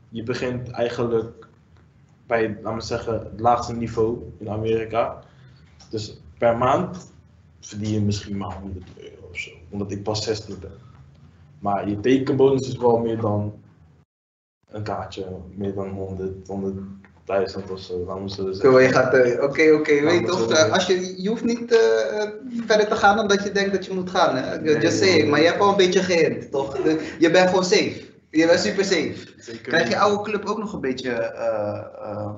je 0.10 0.23
begint 0.23 0.69
eigenlijk 0.69 1.46
bij, 2.28 2.58
laat 2.62 2.74
me 2.74 2.82
zeggen, 2.82 3.13
het 3.13 3.40
laagste 3.40 3.74
niveau 3.74 4.18
in 4.38 4.50
Amerika. 4.50 5.24
Dus 5.90 6.22
per 6.38 6.58
maand 6.58 7.12
verdien 7.60 7.94
je 7.94 8.02
misschien 8.02 8.38
maar 8.38 8.54
100 8.62 8.86
euro 8.98 9.28
of 9.30 9.38
zo, 9.38 9.52
omdat 9.70 9.92
ik 9.92 10.04
pas 10.04 10.24
16 10.24 10.60
ben. 10.60 10.72
Maar 11.60 11.90
je 11.90 12.00
tekenbonus 12.00 12.68
is 12.68 12.78
wel 12.78 12.98
meer 12.98 13.20
dan 13.20 13.54
een 14.70 14.84
kaartje, 14.84 15.26
meer 15.56 15.74
dan 15.74 15.90
100, 15.90 16.32
100.000 16.48 17.72
of 17.72 17.80
zo, 17.80 18.06
laten 18.06 18.46
we 18.46 18.56
zo 18.56 18.80
je 18.80 18.90
gaat, 18.90 19.13
eh, 19.13 19.44
oké, 19.44 19.72
oké, 19.72 20.02
weet 20.02 20.26
toch, 20.26 20.72
als 20.72 20.86
je, 20.86 21.22
je 21.22 21.30
hoeft 21.30 21.44
niet 21.44 21.72
eh, 21.72 22.30
verder 22.66 22.88
te 22.88 22.96
gaan 22.96 23.16
dan 23.16 23.28
dat 23.28 23.44
je 23.44 23.52
denkt 23.52 23.72
dat 23.72 23.86
je 23.86 23.94
moet 23.94 24.10
gaan, 24.10 24.36
hè? 24.36 24.56
Just 24.80 25.02
nee, 25.02 25.26
maar 25.26 25.40
je 25.40 25.46
hebt 25.46 25.60
al 25.60 25.70
een 25.70 25.76
beetje 25.76 26.04
gehint, 26.04 26.52
toch? 26.52 26.78
Je 27.20 27.32
bent 27.32 27.50
gewoon 27.50 27.63
safe. 27.63 28.02
Je 28.38 28.45
bent 28.47 28.60
super 28.60 28.84
safe. 28.84 29.28
Zeker 29.38 29.62
Krijg 29.62 29.89
je 29.89 29.97
oude 29.97 30.23
club 30.23 30.45
ook 30.45 30.58
nog 30.58 30.73
een 30.73 30.80
beetje 30.82 31.12
eh, 31.12 31.80
eh, 32.02 32.30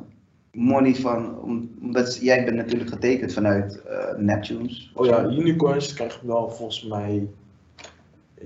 money 0.51 0.95
van, 0.95 1.39
om- 1.39 1.69
omdat 1.81 2.17
jij 2.21 2.43
bent 2.45 2.55
natuurlijk 2.55 2.89
getekend 2.89 3.33
vanuit 3.33 3.81
eh, 3.81 4.15
Neptunes? 4.17 4.91
Oh 4.95 5.05
ja, 5.05 5.23
unicorns 5.25 5.93
krijg 5.93 6.15
ik 6.15 6.21
wel 6.21 6.49
volgens 6.49 6.83
mij. 6.85 7.27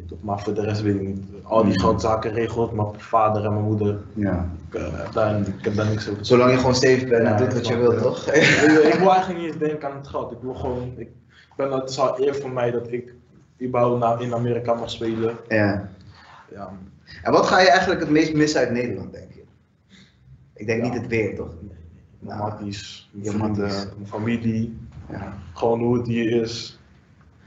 toch, 0.07 0.17
Maar 0.21 0.39
voor 0.39 0.53
de 0.53 0.61
rest 0.61 0.81
weet 0.81 0.95
ik 0.95 1.01
niet. 1.07 1.23
Al 1.43 1.63
die 1.63 1.71
Hmm. 1.73 1.81
geldzaken 1.81 2.31
regelt 2.33 2.71
mijn 2.71 2.87
vader 2.97 3.45
en 3.45 3.53
mijn 3.53 3.65
moeder. 3.65 3.97
Ja. 4.13 4.49
Ik, 4.71 4.79
daar, 5.13 5.39
ik 5.39 5.47
heb 5.63 5.75
daar 5.75 5.89
niks 5.89 6.09
over 6.09 6.25
Zolang 6.25 6.51
je 6.51 6.57
gewoon 6.57 6.75
safe 6.75 6.99
bent 7.07 7.11
en 7.11 7.23
Ja, 7.23 7.37
doet 7.37 7.53
wat 7.53 7.67
je 7.67 7.73
ik 7.73 7.79
wilt, 7.79 8.01
toch? 8.01 8.27
ik, 8.27 8.43
ik 8.93 8.99
wil 8.99 9.11
eigenlijk 9.11 9.39
niet 9.39 9.47
eens 9.49 9.57
denken 9.57 9.89
aan 9.89 9.97
het 9.97 10.07
geld. 10.07 10.31
Ik 10.31 10.37
wil 10.41 10.53
gewoon. 10.53 10.93
Ik 10.97 11.09
ben, 11.55 11.71
het 11.71 11.89
is 11.89 11.99
al 11.99 12.19
eer 12.21 12.35
voor 12.35 12.51
mij 12.51 12.71
dat 12.71 12.91
ik 12.91 13.13
überhaupt 13.61 14.21
in 14.21 14.33
Amerika 14.33 14.73
mag 14.73 14.89
spelen. 14.89 15.35
Ja. 15.47 15.89
Ja, 16.51 16.71
En 17.23 17.31
wat 17.31 17.45
ga 17.45 17.59
je 17.59 17.69
eigenlijk 17.69 17.99
het 17.99 18.09
meest 18.09 18.33
missen 18.33 18.59
uit 18.59 18.71
Nederland, 18.71 19.13
denk 19.13 19.31
je? 19.33 19.43
Ik 20.53 20.65
denk 20.65 20.83
Ja. 20.83 20.89
niet 20.89 21.01
het 21.01 21.07
weer, 21.07 21.35
toch? 21.35 21.53
mijn 21.61 21.77
Nou, 22.19 22.49
matties, 22.51 23.09
mijn 23.11 23.23
je 23.25 23.29
vrienden, 23.31 23.61
matties. 23.63 23.85
mijn 23.95 24.07
familie. 24.07 24.77
Ja. 25.09 25.37
Gewoon 25.53 25.79
hoe 25.81 25.97
het 25.97 26.07
hier 26.07 26.41
is. 26.41 26.79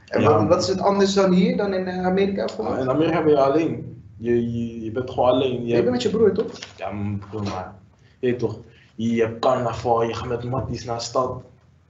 En 0.07 0.21
Ja. 0.21 0.29
wat, 0.37 0.47
wat 0.47 0.61
is 0.61 0.67
het 0.67 0.79
anders 0.81 1.13
dan 1.13 1.31
hier, 1.31 1.57
dan 1.57 1.73
in 1.73 1.87
eh, 1.87 2.05
Amerika? 2.05 2.45
Bijvoorbeeld? 2.45 2.79
in 2.79 2.89
Amerika 2.89 3.23
ben 3.23 3.31
je 3.31 3.39
alleen. 3.39 4.01
Je, 4.17 4.51
je, 4.57 4.83
je 4.83 4.91
bent 4.91 5.09
gewoon 5.09 5.29
alleen. 5.29 5.61
Je 5.65 5.75
Je 5.75 5.81
bent 5.81 5.89
met 5.91 6.01
je 6.01 6.09
broer, 6.09 6.31
toch? 6.33 6.51
Ja, 6.77 6.91
mijn 6.91 7.19
broer, 7.29 7.43
maar. 7.43 7.73
Je 8.19 8.35
toch, 8.35 8.59
je 8.95 9.21
hebt 9.21 9.39
carnaval, 9.39 10.03
je 10.03 10.13
gaat 10.13 10.27
met 10.27 10.43
matties 10.43 10.85
naar 10.85 10.97
de 10.97 11.03
stad. 11.03 11.43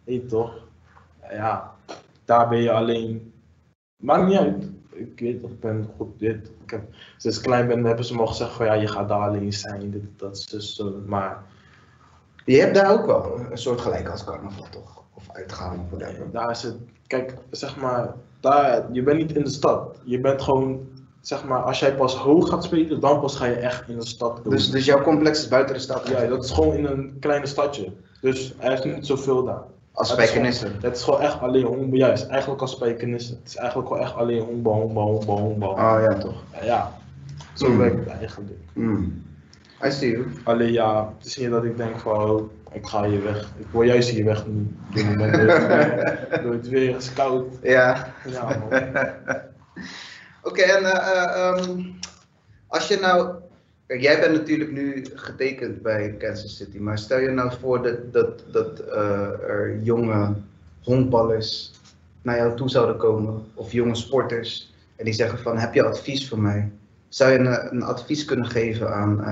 Je 0.04 0.26
toch? 0.26 0.66
Ja, 1.32 1.76
daar 2.26 2.50
ben 2.50 2.62
je 2.62 2.72
alleen. 2.72 3.34
Maakt 4.04 4.28
niet 4.28 4.38
uit. 4.38 4.70
Ik 4.98 5.20
weet 5.20 5.42
toch, 5.42 5.50
ik 5.50 5.60
ben 5.60 5.90
goed. 5.98 6.20
Dit. 6.20 6.52
Ik 6.64 6.70
heb, 6.70 6.82
sinds 7.18 7.42
klein 7.42 7.68
ben 7.68 7.84
hebben 7.84 8.06
ze 8.06 8.14
me 8.14 8.20
al 8.20 8.28
gezegd 8.28 8.52
van 8.52 8.66
ja, 8.66 8.74
je 8.74 8.88
gaat 8.88 9.10
daar 9.10 9.28
alleen 9.28 9.54
zijn, 9.54 9.92
dit, 9.92 10.04
dat, 10.16 10.38
zus, 10.38 10.76
zo. 10.76 11.02
Maar 11.06 11.44
Je 12.46 12.60
hebt 12.60 12.76
daar 12.76 12.92
ook 12.92 13.06
wel 13.06 13.40
een 13.52 13.58
soort 13.58 13.82
gelijk 13.82 14.10
als 14.10 14.24
carnaval, 14.24 14.68
toch? 14.70 15.04
Of 15.14 15.24
uitgaan 15.32 15.80
of 15.80 15.98
whatever. 15.98 16.32
daar 16.32 16.52
is 16.52 16.64
het, 16.64 16.76
kijk, 17.08 17.34
zeg 17.52 17.78
maar, 17.78 18.14
daar, 18.40 18.86
je 18.92 19.04
bent 19.04 19.18
niet 19.18 19.36
in 19.36 19.44
de 19.44 19.50
stad. 19.50 19.98
Je 20.04 20.20
bent 20.20 20.42
gewoon, 20.42 20.88
zeg 21.22 21.46
maar, 21.46 21.62
als 21.62 21.80
jij 21.80 21.96
pas 21.96 22.16
hoog 22.16 22.50
gaat 22.50 22.64
spelen, 22.64 23.00
dan 23.00 23.20
pas 23.20 23.36
ga 23.36 23.46
je 23.46 23.56
echt 23.56 23.90
in 23.90 24.00
de 24.00 24.06
stad 24.06 24.34
komen. 24.34 24.50
Dus, 24.50 24.70
dus 24.70 24.86
jouw 24.86 25.02
complex 25.02 25.40
is 25.40 25.48
buiten 25.48 25.76
de 25.76 25.82
stad? 25.82 26.08
Ja, 26.08 26.26
dat 26.26 26.44
is 26.44 26.52
gewoon 26.52 26.76
in 26.76 26.86
een 26.86 27.18
kleine 27.20 27.46
stadje. 27.46 27.92
Dus 28.22 28.54
er 28.58 28.72
is 28.72 28.84
niet 28.84 29.06
zoveel 29.06 29.44
daar. 29.44 29.64
Als 29.98 30.10
Het 30.10 30.20
is 30.20 30.26
Spijkenisse. 30.28 30.66
gewoon- 30.66 30.82
Het 30.82 30.96
is 30.98 31.04
gewoon 31.04 31.22
echt 31.22 31.40
alleen 31.40 31.64
honkbal. 31.66 31.98
Juist, 32.00 32.28
eigenlijk 32.28 32.62
als 32.62 32.72
Spijkenisse. 32.72 33.34
Het 33.34 33.48
is 33.48 33.56
eigenlijk 33.56 33.88
gewoon 33.88 34.04
echt 34.04 34.16
alleen 34.16 34.42
honkbal, 34.42 34.74
honkbal, 34.74 35.08
honkbal, 35.08 35.38
honkbal. 35.38 35.70
Oh 35.72 35.98
ja, 36.02 36.14
toch? 36.18 36.44
Ja, 36.62 36.92
zo 37.54 37.66
Hmm. 37.66 37.78
werkt 37.78 38.00
het 38.00 38.08
eigenlijk. 38.08 38.52
Hmm. 38.74 39.24
I 39.86 39.92
see 39.92 40.12
you. 40.12 40.28
Alleen 40.44 40.72
ja, 40.72 41.14
het 41.18 41.28
is 41.28 41.38
niet 41.38 41.50
dat 41.50 41.64
ik 41.64 41.78
denk 41.78 42.00
van, 42.00 42.30
oh, 42.30 42.52
ik 42.72 42.86
ga 42.88 43.04
hier 43.04 43.24
weg. 43.24 43.48
Ik 43.58 43.66
wil 43.72 43.82
juist 43.82 44.10
hier 44.10 44.26
weg 44.26 44.46
nu. 44.48 44.76
Door 46.44 46.54
het 46.58 46.68
weer. 46.70 46.96
Is 46.96 47.14
koud. 47.14 47.46
Ja. 47.62 48.08
Oké, 50.44 50.62
en 50.62 50.86
eh, 50.86 51.22
eh, 51.24 51.48
ehm, 51.48 51.82
als 52.68 52.88
je 52.88 52.98
nou. 53.00 53.30
Jij 53.88 54.20
bent 54.20 54.34
natuurlijk 54.34 54.72
nu 54.72 55.06
getekend 55.14 55.82
bij 55.82 56.16
Kansas 56.18 56.56
City, 56.56 56.78
maar 56.78 56.98
stel 56.98 57.20
je 57.20 57.30
nou 57.30 57.52
voor 57.60 57.84
dat, 57.84 58.14
dat, 58.14 58.44
dat 58.52 58.80
eh, 58.80 59.50
er 59.50 59.80
jonge 59.82 60.34
honkballers 60.84 61.72
naar 62.22 62.38
jou 62.38 62.56
toe 62.56 62.70
zouden 62.70 62.98
komen, 62.98 63.44
of 63.54 63.72
jonge 63.72 63.96
sporters, 63.96 64.74
en 64.96 65.06
die 65.06 65.14
zeggen 65.14 65.40
van, 65.40 65.58
heb 65.58 65.74
je 65.74 65.84
advies 65.84 66.30
voor 66.30 66.40
mij? 66.40 66.72
Zou 67.08 67.32
je 67.32 67.38
een, 67.38 67.76
een 67.76 67.84
advies 67.84 68.26
kunnen 68.26 68.46
geven 68.46 68.94
aan, 68.94 69.26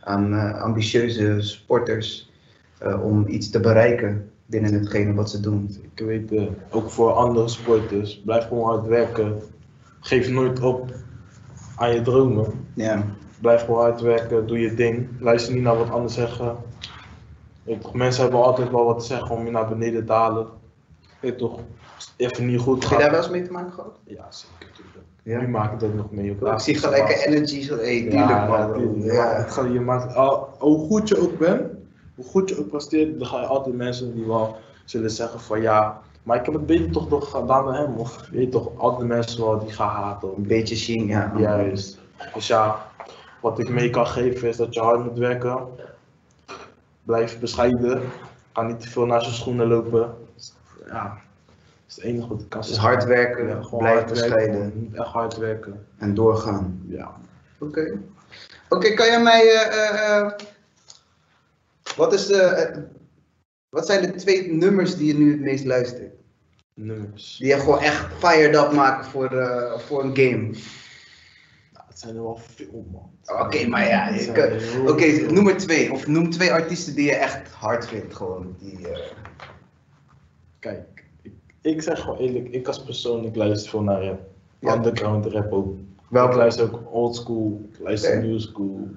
aan, 0.00 0.34
eh, 0.34 0.62
ambitieuze 0.62 1.36
sporters 1.40 2.30
eh, 2.78 3.04
om 3.04 3.28
iets 3.28 3.50
te 3.50 3.60
bereiken 3.60 4.30
binnen 4.46 4.72
hetgene 4.72 5.14
wat 5.14 5.30
ze 5.30 5.40
doen? 5.40 5.76
Ik 5.94 6.04
weet, 6.04 6.48
ook 6.70 6.90
voor 6.90 7.12
andere 7.12 7.48
sporters, 7.48 8.22
blijf 8.24 8.46
gewoon 8.46 8.64
hard 8.64 8.86
werken. 8.86 9.40
Geef 10.00 10.28
nooit 10.28 10.60
op 10.60 10.94
aan 11.76 11.94
je 11.94 12.02
dromen. 12.02 12.46
Ja. 12.74 13.04
Blijf 13.40 13.64
gewoon 13.64 13.80
hard 13.80 14.00
werken, 14.00 14.46
doe 14.46 14.58
je 14.58 14.74
ding. 14.74 15.08
Luister 15.20 15.54
niet 15.54 15.62
naar 15.62 15.76
wat 15.76 15.90
anderen 15.90 16.10
zeggen. 16.10 16.56
Weet 17.62 17.80
toch, 17.80 17.94
mensen 17.94 18.22
hebben 18.22 18.42
altijd 18.42 18.70
wel 18.70 18.84
wat 18.84 18.98
te 18.98 19.04
zeggen 19.06 19.36
om 19.36 19.44
je 19.44 19.50
naar 19.50 19.68
beneden 19.68 20.06
te 20.06 20.12
halen. 20.12 20.46
Weet 21.20 21.38
toch, 21.38 21.58
even 22.16 22.46
niet 22.46 22.60
goed 22.60 22.82
Heb 22.82 22.92
je 22.92 22.98
daar 22.98 23.10
wel 23.10 23.20
eens 23.20 23.30
mee 23.30 23.42
te 23.42 23.52
maken 23.52 23.72
gehad? 23.72 23.98
Ja, 24.04 24.26
zeker. 24.28 24.74
Ja. 25.22 25.40
Nu 25.40 25.48
maak 25.48 25.72
ik 25.72 25.80
dat 25.80 25.94
nog 25.94 26.10
mee 26.10 26.30
op 26.30 26.46
Ik 26.46 26.58
zie 26.60 26.74
gelijk 26.74 27.08
een 27.08 27.32
energy, 27.32 27.62
zo, 27.62 27.76
hey, 27.76 28.00
tuurlijk 28.00 28.28
ja, 28.28 28.46
man. 28.46 28.58
ja, 28.58 28.72
tuurlijk. 28.72 29.04
Ja. 29.12 29.24
Maar 29.24 29.36
het 29.38 29.50
gaat- 29.50 29.72
je 29.72 29.80
maakt, 29.80 30.14
al, 30.14 30.48
hoe 30.58 30.86
goed 30.86 31.08
je 31.08 31.20
ook 31.20 31.38
bent, 31.38 31.60
hoe 32.14 32.24
goed 32.24 32.48
je 32.48 32.58
ook 32.58 32.68
presteert, 32.68 33.18
dan 33.18 33.28
ga 33.28 33.40
je 33.40 33.46
altijd 33.46 33.76
mensen 33.76 34.14
die 34.14 34.26
wel 34.26 34.56
zullen 34.84 35.10
zeggen 35.10 35.40
van 35.40 35.60
ja, 35.60 36.00
maar 36.22 36.38
ik 36.38 36.44
heb 36.44 36.54
het 36.54 36.66
beter 36.66 36.90
toch 36.90 37.08
nog 37.08 37.30
gedaan 37.30 37.64
dan 37.64 37.74
hem. 37.74 37.96
Of 37.96 38.28
je 38.30 38.36
weet 38.36 38.52
toch, 38.52 38.68
altijd 38.76 39.08
mensen 39.08 39.40
wel 39.44 39.58
die 39.58 39.72
gaan 39.72 39.88
haten. 39.88 40.28
Een 40.36 40.46
beetje 40.46 40.76
zien, 40.76 41.06
ja. 41.06 41.32
Juist. 41.36 41.98
Dus 42.34 42.46
ja, 42.46 42.76
wat 43.48 43.58
ik 43.58 43.68
mee 43.68 43.90
kan 43.90 44.06
geven 44.06 44.48
is 44.48 44.56
dat 44.56 44.74
je 44.74 44.80
hard 44.80 45.04
moet 45.04 45.18
werken. 45.18 45.66
Blijf 47.02 47.38
bescheiden. 47.40 48.02
Ga 48.52 48.62
niet 48.62 48.80
te 48.80 48.88
veel 48.88 49.06
naar 49.06 49.22
zijn 49.22 49.34
schoenen 49.34 49.66
lopen. 49.66 50.14
Ja, 50.86 51.02
dat 51.04 51.14
is 51.88 51.94
het 51.96 52.04
enige 52.04 52.28
wat 52.28 52.40
ik 52.40 52.48
kan 52.48 52.60
Dus 52.60 52.68
zeggen. 52.70 52.88
hard 52.88 53.04
werken, 53.04 53.48
Ja, 53.48 53.62
gewoon 53.62 53.78
blijf 53.78 53.94
hard 53.94 54.08
bescheiden. 54.10 54.90
echt 54.94 55.06
hard 55.06 55.36
werken. 55.36 55.86
En 55.98 56.14
doorgaan. 56.14 56.82
Ja. 56.88 57.14
Oké. 57.58 57.98
Oké, 58.68 58.94
kan 58.94 59.06
jij 59.06 59.22
mij. 59.22 59.40
eh, 59.42 59.88
eh, 59.88 60.18
eh, 60.20 60.30
wat, 61.96 62.12
is 62.12 62.26
de, 62.26 62.82
wat 63.68 63.86
zijn 63.86 64.02
de 64.02 64.10
twee 64.18 64.52
nummers 64.52 64.96
die 64.96 65.06
je 65.06 65.14
nu 65.14 65.30
het 65.30 65.40
meest 65.40 65.64
luistert? 65.64 66.14
Nummers. 66.74 67.36
Die 67.36 67.46
je 67.48 67.58
gewoon 67.58 67.80
echt 67.80 68.06
fired 68.18 68.56
up 68.56 68.72
maken 68.72 69.04
voor, 69.04 69.30
voor 69.78 70.04
een 70.04 70.16
game. 70.16 70.50
Het 71.96 72.04
zijn 72.04 72.16
er 72.16 72.22
wel 72.22 72.36
veel, 72.36 72.86
man. 72.92 73.10
Oké, 73.40 73.66
maar 73.66 73.88
ja, 73.88 74.04
heel 74.04 74.30
Oké, 74.90 75.10
veel. 75.10 75.32
noem 75.32 75.48
er 75.48 75.56
twee. 75.56 75.92
Of 75.92 76.06
noem 76.06 76.30
twee 76.30 76.52
artiesten 76.52 76.94
die 76.94 77.04
je 77.04 77.14
echt 77.14 77.52
hard 77.52 77.86
vindt, 77.86 78.14
gewoon. 78.14 78.56
Die, 78.58 78.88
eh, 78.88 79.12
Kijk, 80.58 81.04
ik, 81.22 81.32
ik 81.60 81.82
zeg 81.82 82.00
gewoon 82.00 82.18
eerlijk, 82.18 82.48
ik 82.48 82.66
als 82.66 82.82
persoon, 82.82 83.24
ik 83.24 83.36
luister 83.36 83.70
veel 83.70 83.82
naar 83.82 84.04
rap. 84.04 84.20
Ja. 84.58 84.74
Underground 84.74 85.26
rap 85.26 85.52
ook. 85.52 85.76
Welke? 86.08 86.30
Ik 86.30 86.36
luister 86.36 86.64
ook 86.64 86.92
old 86.92 87.16
school, 87.16 87.60
ik 87.72 87.78
luister 87.78 88.22
new 88.22 88.38
school, 88.38 88.88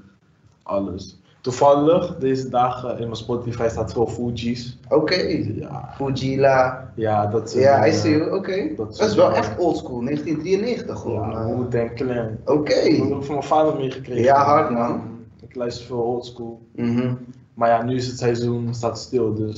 alles. 0.63 1.18
Toevallig, 1.41 2.15
deze 2.17 2.49
dagen 2.49 2.91
in 2.91 3.03
mijn 3.03 3.15
Spotify 3.15 3.67
staat 3.69 3.93
veel 3.93 4.07
Fuji's. 4.07 4.77
Oké. 4.89 5.15
Ja, 5.55 5.93
Fujila. 5.95 6.91
ja 6.95 7.25
dat 7.27 7.53
Ja, 7.53 7.87
I 7.87 7.91
see 7.91 8.17
you. 8.17 8.35
Oké. 8.35 8.75
dat 8.75 8.97
Dat 8.97 9.09
is 9.09 9.15
wel 9.15 9.25
dingen. 9.27 9.43
echt 9.43 9.57
oldschool, 9.57 10.01
1993 10.03 10.99
gewoon. 10.99 11.29
Ja, 11.29 11.39
eh. 11.41 11.55
Wu-Tang 11.57 11.95
Clan. 11.95 12.27
Oké. 12.45 12.73
Ik 12.73 12.97
heb 12.97 13.23
van 13.23 13.35
mijn 13.35 13.43
vader 13.47 13.75
meegekregen. 13.75 14.23
Ja, 14.23 14.43
hard, 14.43 14.69
man. 14.69 15.01
Ik 15.47 15.55
luister 15.55 15.85
veel 15.85 15.97
old 16.01 16.25
school. 16.25 16.61
Mhm. 16.75 17.13
Maar 17.53 17.69
ja, 17.69 17.83
nu 17.83 17.95
is 17.95 18.07
het 18.07 18.17
seizoen, 18.17 18.73
staat 18.73 18.99
stil, 18.99 19.33
dus 19.33 19.53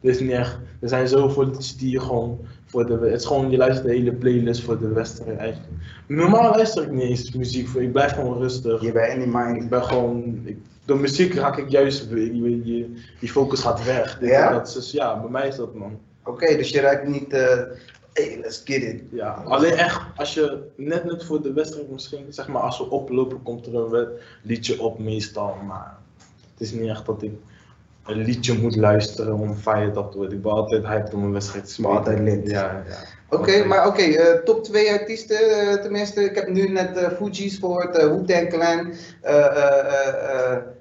het 0.00 0.10
is 0.10 0.20
niet 0.20 0.30
echt. 0.30 0.58
Er 0.80 0.88
zijn 0.88 1.08
zoveel 1.08 1.44
liedjes 1.46 1.76
die 1.76 1.90
je 1.90 2.00
gewoon 2.00 2.38
voor 2.64 2.86
de. 2.86 2.92
Het 3.02 3.20
is 3.20 3.24
gewoon, 3.26 3.50
je 3.50 3.56
luistert 3.56 3.86
de 3.86 3.92
hele 3.94 4.12
playlist 4.12 4.62
voor 4.62 4.78
de 4.78 4.88
wedstrijd 4.88 5.38
eigenlijk. 5.38 5.68
Normaal 6.06 6.50
luister 6.50 6.82
ik 6.82 6.90
niet 6.90 7.02
eens 7.02 7.32
muziek 7.34 7.68
voor, 7.68 7.82
ik 7.82 7.92
blijf 7.92 8.12
gewoon 8.12 8.38
rustig. 8.38 8.82
Je 8.82 8.92
bent 8.92 9.12
in 9.12 9.18
die 9.18 9.28
mind. 9.32 9.62
Ik 9.62 9.68
ben 9.68 9.84
gewoon. 9.84 10.40
Ik, 10.44 10.56
door 10.84 10.98
muziek 11.00 11.34
raak 11.34 11.56
ik 11.56 11.68
juist 11.68 12.08
weet 12.08 12.66
je, 12.66 12.92
die 13.20 13.28
focus 13.28 13.60
gaat 13.60 13.84
weg. 13.84 14.18
Ja? 14.20 14.52
Dat 14.52 14.76
is, 14.76 14.90
ja, 14.90 15.20
bij 15.20 15.30
mij 15.30 15.48
is 15.48 15.56
dat 15.56 15.74
man. 15.74 15.98
Oké, 16.24 16.56
dus 16.56 16.70
je 16.70 16.80
ruikt 16.80 17.08
niet. 17.08 17.32
eh 17.32 17.60
hey, 18.12 18.38
let's 18.42 18.62
get 18.64 18.82
it. 18.82 19.02
Ja, 19.10 19.32
alleen 19.32 19.72
echt 19.72 20.00
als 20.16 20.34
je 20.34 20.58
net 20.76 21.04
net 21.04 21.24
voor 21.24 21.42
de 21.42 21.52
wedstrijd 21.52 21.90
misschien, 21.90 22.26
zeg 22.28 22.48
maar 22.48 22.62
als 22.62 22.78
we 22.78 22.90
oplopen, 22.90 23.42
komt 23.42 23.66
er 23.66 23.74
een 23.74 24.08
liedje 24.42 24.80
op 24.80 24.98
meestal. 24.98 25.56
Maar 25.66 25.96
het 26.52 26.60
is 26.60 26.72
niet 26.72 26.88
echt 26.88 27.06
dat 27.06 27.22
ik 27.22 27.32
een 28.04 28.16
liedje 28.16 28.58
moet 28.58 28.76
luisteren 28.76 29.34
om 29.34 29.54
fired 29.54 29.96
up 29.96 30.10
te 30.10 30.16
worden. 30.16 30.36
Ik 30.36 30.42
ben 30.42 30.52
altijd 30.52 30.84
hyped 30.86 31.14
om 31.14 31.24
een 31.24 31.32
wedstrijd 31.32 31.64
te 31.66 31.72
spelen. 31.72 31.90
altijd 31.90 32.18
lit. 32.18 32.50
Ja, 32.50 32.84
ja. 32.88 32.98
Oké, 33.30 33.64
maar 33.64 33.86
oké, 33.86 34.02
eh, 34.02 34.42
top 34.42 34.64
2 34.64 34.90
artiesten 34.92 35.38
eh, 35.38 35.74
tenminste. 35.74 36.24
Ik 36.24 36.34
heb 36.34 36.48
nu 36.48 36.68
net 36.68 36.96
eh 36.96 37.10
Fuji's 37.10 37.58
gehoord, 37.58 37.96
eh 37.96 38.06
Wu-Tang 38.06 38.48
Clan. 38.48 38.92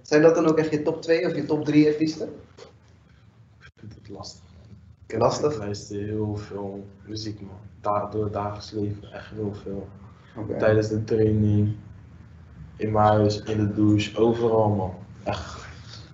Zijn 0.01 0.21
dat 0.21 0.35
dan 0.35 0.47
ook 0.47 0.57
echt 0.57 0.71
je 0.71 0.81
top 0.81 1.01
2 1.01 1.25
of 1.25 1.35
je 1.35 1.45
top 1.45 1.65
3 1.65 1.87
artiesten? 1.87 2.29
Ik 3.59 3.71
vind 3.79 3.93
het 3.93 4.09
lastig. 4.09 4.41
Lastig? 5.07 5.51
Ik 5.53 5.57
luister 5.57 5.97
heel 5.97 6.35
veel 6.35 6.85
muziek 7.05 7.41
man. 7.41 7.59
Da 7.81 8.09
door 8.11 8.23
het 8.23 8.33
dagelijks 8.33 8.71
leven, 8.71 9.11
echt 9.13 9.31
heel 9.35 9.53
veel. 9.63 9.87
Tijdens 10.57 10.87
de 10.87 11.03
training, 11.03 11.75
in 12.77 12.91
mijn 12.91 13.07
huis, 13.07 13.41
in 13.41 13.57
de 13.57 13.73
douche, 13.73 14.17
overal 14.17 14.69
man. 14.69 14.93
Echt, 15.23 15.65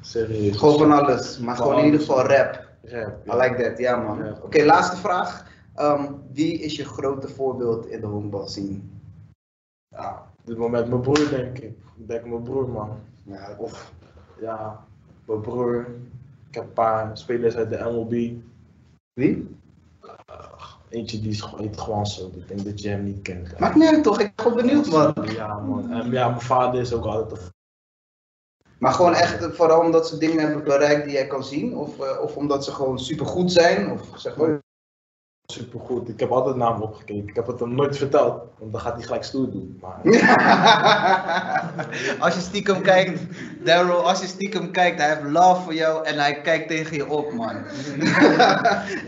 serieus. 0.01 0.57
Gewoon 0.57 0.77
van 0.77 0.91
alles, 0.91 1.39
maar 1.39 1.55
gewoon 1.55 1.77
in 1.77 1.85
ieder 1.85 1.99
geval 1.99 2.25
rap. 2.25 2.63
Rap, 2.83 3.27
I 3.27 3.35
like 3.37 3.63
that, 3.63 3.77
ja 3.77 3.95
man. 3.97 4.41
Oké, 4.43 4.63
laatste 4.63 4.97
vraag. 4.97 5.45
Ehm, 5.75 6.11
wie 6.31 6.59
is 6.59 6.75
je 6.75 6.85
grote 6.85 7.27
voorbeeld 7.27 7.85
in 7.87 7.99
de 8.01 8.07
honkbalscene? 8.07 8.79
Ja, 9.87 10.31
op 10.39 10.45
dit 10.45 10.57
moment 10.57 10.89
mijn 10.89 11.01
broer 11.01 11.29
denk 11.29 11.57
ik. 11.57 11.73
Ik 11.97 12.07
denk 12.07 12.25
mijn 12.25 12.43
broer 12.43 12.69
man. 12.69 12.99
Ja, 13.23 13.55
Of 13.57 13.93
ja, 14.39 14.85
mijn 15.25 15.41
broer. 15.41 15.79
Ik 16.49 16.55
heb 16.55 16.63
een 16.63 16.73
paar 16.73 17.17
spelers 17.17 17.55
uit 17.55 17.69
de 17.69 17.77
MLB. 17.83 18.11
wie? 19.13 19.57
Eentje 20.89 21.19
die 21.19 21.29
is, 21.29 21.41
gewoon- 21.41 21.59
heet 21.65 22.07
zo. 22.07 22.31
Ik 22.35 22.47
denk 22.47 22.63
dat 22.63 22.81
je 22.81 22.89
hem 22.89 23.03
niet 23.03 23.21
kent. 23.21 23.59
Maakt 23.59 23.75
niet 23.75 23.87
uit 23.93 24.03
toch, 24.03 24.19
ik 24.19 24.35
ben 24.35 24.45
gewoon 24.45 24.65
benieuwd 24.65 24.89
man. 24.89 25.13
Ja 25.25 25.59
man. 25.59 25.91
En 25.91 26.11
ja, 26.11 26.27
mijn 26.29 26.41
vader 26.41 26.81
is 26.81 26.93
ook 26.93 27.05
altijd 27.05 27.41
een 27.41 27.49
Maar 28.79 28.93
gewoon 28.93 29.13
echt 29.13 29.43
eh, 29.43 29.51
vooral 29.51 29.79
omdat 29.81 30.07
ze 30.07 30.17
dingen 30.17 30.39
hebben 30.39 30.63
bereikt 30.63 31.03
die 31.03 31.13
jij 31.13 31.27
kan 31.27 31.43
zien? 31.43 31.77
Of, 31.77 31.99
eh, 31.99 32.21
of 32.21 32.35
omdat 32.37 32.65
ze 32.65 32.71
gewoon 32.71 32.99
supergoed 32.99 33.51
zijn? 33.51 33.91
Of 33.91 34.11
zeg 34.15 34.37
maar... 34.37 34.63
supergoed. 35.47 36.09
Ik 36.09 36.19
heb 36.19 36.29
altijd 36.29 36.55
naar 36.55 36.71
hem 36.71 36.81
opgekeken. 36.81 37.27
Ik 37.27 37.35
heb 37.35 37.47
het 37.47 37.59
hem 37.59 37.75
nooit 37.75 37.97
verteld, 37.97 38.41
want 38.57 38.71
dan 38.71 38.81
gaat 38.81 38.93
hij 38.93 39.03
gelijk 39.03 39.23
stoer 39.23 39.51
doen. 39.51 39.79
Maar 39.81 40.01
als 42.25 42.33
je 42.33 42.39
stiekem 42.39 42.81
kijkt, 42.81 43.21
Daryl, 43.63 44.07
als 44.07 44.21
je 44.21 44.27
stiekem 44.27 44.71
kijkt, 44.71 44.99
hij 44.99 45.09
heeft 45.09 45.23
love 45.23 45.61
voor 45.61 45.73
jou 45.73 46.05
en 46.05 46.17
hij 46.17 46.41
kijkt 46.41 46.67
tegen 46.67 46.95
je 46.95 47.09
op, 47.09 47.33
man. 47.33 47.55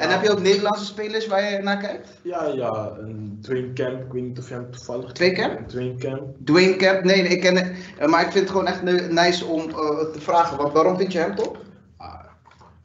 en 0.02 0.10
heb 0.10 0.24
je 0.24 0.32
ook 0.32 0.42
Nederlandse 0.42 0.86
spelers 0.86 1.28
waar 1.28 1.52
je 1.52 1.58
naar 1.58 1.78
kijkt? 1.78 2.08
ja, 2.22 2.46
ja, 2.46 2.92
een 2.98 3.38
Dwayne 3.42 3.74
Camp. 3.74 4.02
Ik 4.02 4.12
weet 4.12 4.24
niet 4.24 4.40
of 4.40 4.48
je 4.48 4.54
hem 4.54 4.72
toevallig 4.72 5.12
kent. 5.12 5.38
Camp? 5.38 5.68
Dwayne 5.68 5.96
Camp. 5.96 6.22
Dwayne 6.44 6.76
Camp? 6.76 7.04
Nee, 7.04 7.22
nee, 7.22 7.32
ik 7.32 7.42
ken 7.42 7.76
eh, 7.98 8.08
Maar 8.08 8.22
ik 8.22 8.32
vind 8.32 8.44
het 8.44 8.50
gewoon 8.50 8.68
echt 8.68 8.82
nice 9.12 9.46
om 9.46 9.70
eh, 9.70 9.76
te 10.14 10.20
vragen. 10.20 10.58
Want 10.58 10.74
waarom 10.74 10.98
vind 10.98 11.12
je 11.12 11.20
hem 11.20 11.36
top? 11.36 11.66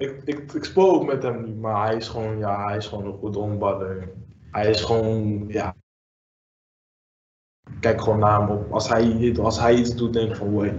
Ik, 0.03 0.23
ik, 0.25 0.53
ik 0.53 0.65
speel 0.65 0.95
ook 0.95 1.07
met 1.07 1.23
hem 1.23 1.43
nu, 1.45 1.55
maar 1.55 1.87
hij 1.87 1.97
is 1.97 2.09
gewoon, 2.09 2.39
ja, 2.39 2.67
hij 2.67 2.77
is 2.77 2.87
gewoon 2.87 3.07
een 3.07 3.19
goed 3.19 3.37
onballer. 3.37 4.09
Hij 4.51 4.71
is 4.71 4.81
gewoon, 4.81 5.45
ja. 5.49 5.75
Kijk 7.81 8.01
gewoon 8.01 8.19
naar 8.19 8.41
hem 8.41 8.51
op. 8.51 8.73
Als 8.73 8.89
hij, 8.89 9.37
als 9.41 9.61
hij 9.61 9.75
iets 9.75 9.95
doet, 9.95 10.13
denk 10.13 10.31
ik 10.31 10.37
van, 10.37 10.51
wow. 10.51 10.71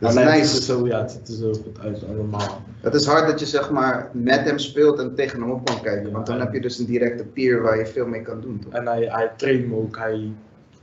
Dat 0.00 0.10
is 0.10 0.16
nice. 0.16 0.56
er 0.56 0.62
zo, 0.62 0.86
ja, 0.86 1.00
het 1.00 1.10
ziet 1.10 1.28
er 1.28 1.34
zo 1.34 1.52
goed 1.52 1.78
uit 1.78 2.04
allemaal. 2.08 2.62
Het 2.80 2.94
is 2.94 3.06
hard 3.06 3.26
dat 3.26 3.40
je 3.40 3.46
zeg 3.46 3.70
maar 3.70 4.10
met 4.12 4.40
hem 4.40 4.58
speelt 4.58 4.98
en 4.98 5.14
tegen 5.14 5.40
hem 5.40 5.50
op 5.50 5.64
kan 5.64 5.80
kijken. 5.80 6.12
Want 6.12 6.26
dan 6.26 6.40
heb 6.40 6.52
je 6.52 6.60
dus 6.60 6.78
een 6.78 6.86
directe 6.86 7.24
peer 7.24 7.62
waar 7.62 7.78
je 7.78 7.86
veel 7.86 8.06
mee 8.06 8.22
kan 8.22 8.40
doen. 8.40 8.58
Toch? 8.58 8.72
En 8.72 8.86
hij, 8.86 9.04
hij 9.04 9.32
traint 9.36 9.66
me 9.66 9.76
ook, 9.76 9.96
hij, 9.96 10.32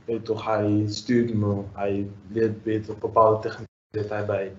weet 0.04 0.24
toch, 0.24 0.44
hij 0.44 0.84
stuurt 0.86 1.34
me, 1.34 1.62
hij 1.72 2.10
leert 2.28 2.62
beter 2.62 2.98
bepaalde 2.98 3.40
technieken 3.40 3.74
leert 3.96 4.08
hij 4.08 4.24
bij. 4.24 4.52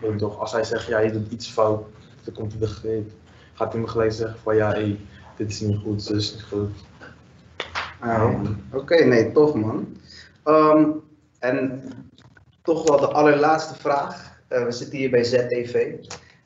Weet 0.00 0.18
toch, 0.18 0.38
als 0.38 0.52
hij 0.52 0.64
zegt, 0.64 0.86
ja, 0.86 0.98
je 0.98 1.12
doet 1.12 1.32
iets 1.32 1.50
fout, 1.50 1.84
dan 2.24 2.34
komt 2.34 2.50
hij 2.52 2.60
de 2.60 2.66
greep. 2.66 3.10
Gaat 3.52 3.72
hij 3.72 3.80
me 3.80 3.88
gelijk 3.88 4.12
zeggen 4.12 4.38
van, 4.40 4.56
ja, 4.56 4.72
dit 5.36 5.50
is 5.50 5.60
niet 5.60 5.80
goed, 5.82 6.08
dit 6.08 6.16
is 6.16 6.32
niet 6.32 6.42
goed. 6.42 6.70
Ah, 8.00 8.40
Oké, 8.72 9.04
nee, 9.04 9.32
tof 9.32 9.54
man. 9.54 9.96
Ehm, 10.42 10.90
en 11.38 11.82
toch 12.62 12.88
wel 12.88 13.00
de 13.00 13.08
allerlaatste 13.08 13.74
vraag. 13.74 14.40
Eh, 14.48 14.64
we 14.64 14.72
zitten 14.72 14.98
hier 14.98 15.10
bij 15.10 15.24
ZTV. 15.24 15.94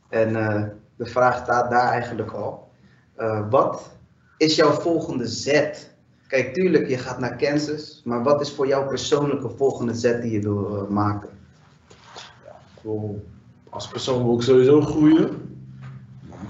En 0.08 0.36
eh, 0.36 0.62
de 0.96 1.06
vraag 1.06 1.36
staat 1.36 1.70
daar 1.70 1.88
eigenlijk 1.88 2.32
al. 2.32 2.70
Eh, 3.14 3.50
wat 3.50 3.90
is 4.36 4.56
jouw 4.56 4.70
volgende 4.70 5.26
zet? 5.26 5.94
Kijk, 6.26 6.54
tuurlijk, 6.54 6.88
je 6.88 6.98
gaat 6.98 7.18
naar 7.18 7.36
Kansas. 7.36 8.02
Maar 8.04 8.22
wat 8.22 8.40
is 8.40 8.52
voor 8.52 8.66
jou 8.66 8.88
persoonlijke 8.88 9.48
volgende 9.48 9.94
zet 9.94 10.22
die 10.22 10.32
je 10.32 10.40
wil 10.40 10.86
maken? 10.90 11.28
Als 13.70 13.88
persoon 13.88 14.24
wil 14.24 14.34
ik 14.34 14.42
sowieso 14.42 14.80
groeien. 14.80 15.53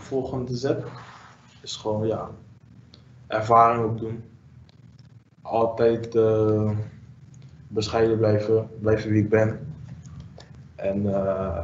Volgende 0.05 0.57
zet 0.57 0.85
is 1.63 1.77
gewoon, 1.77 2.07
ja, 2.07 2.31
ervaring 3.27 3.85
opdoen. 3.85 4.23
Altijd 5.43 6.15
eh, 6.15 6.71
bescheiden 7.69 8.19
blijven, 8.19 8.69
blijven 8.81 9.11
wie 9.11 9.23
ik 9.23 9.29
ben. 9.29 9.75
En 10.75 11.15
eh, 11.15 11.61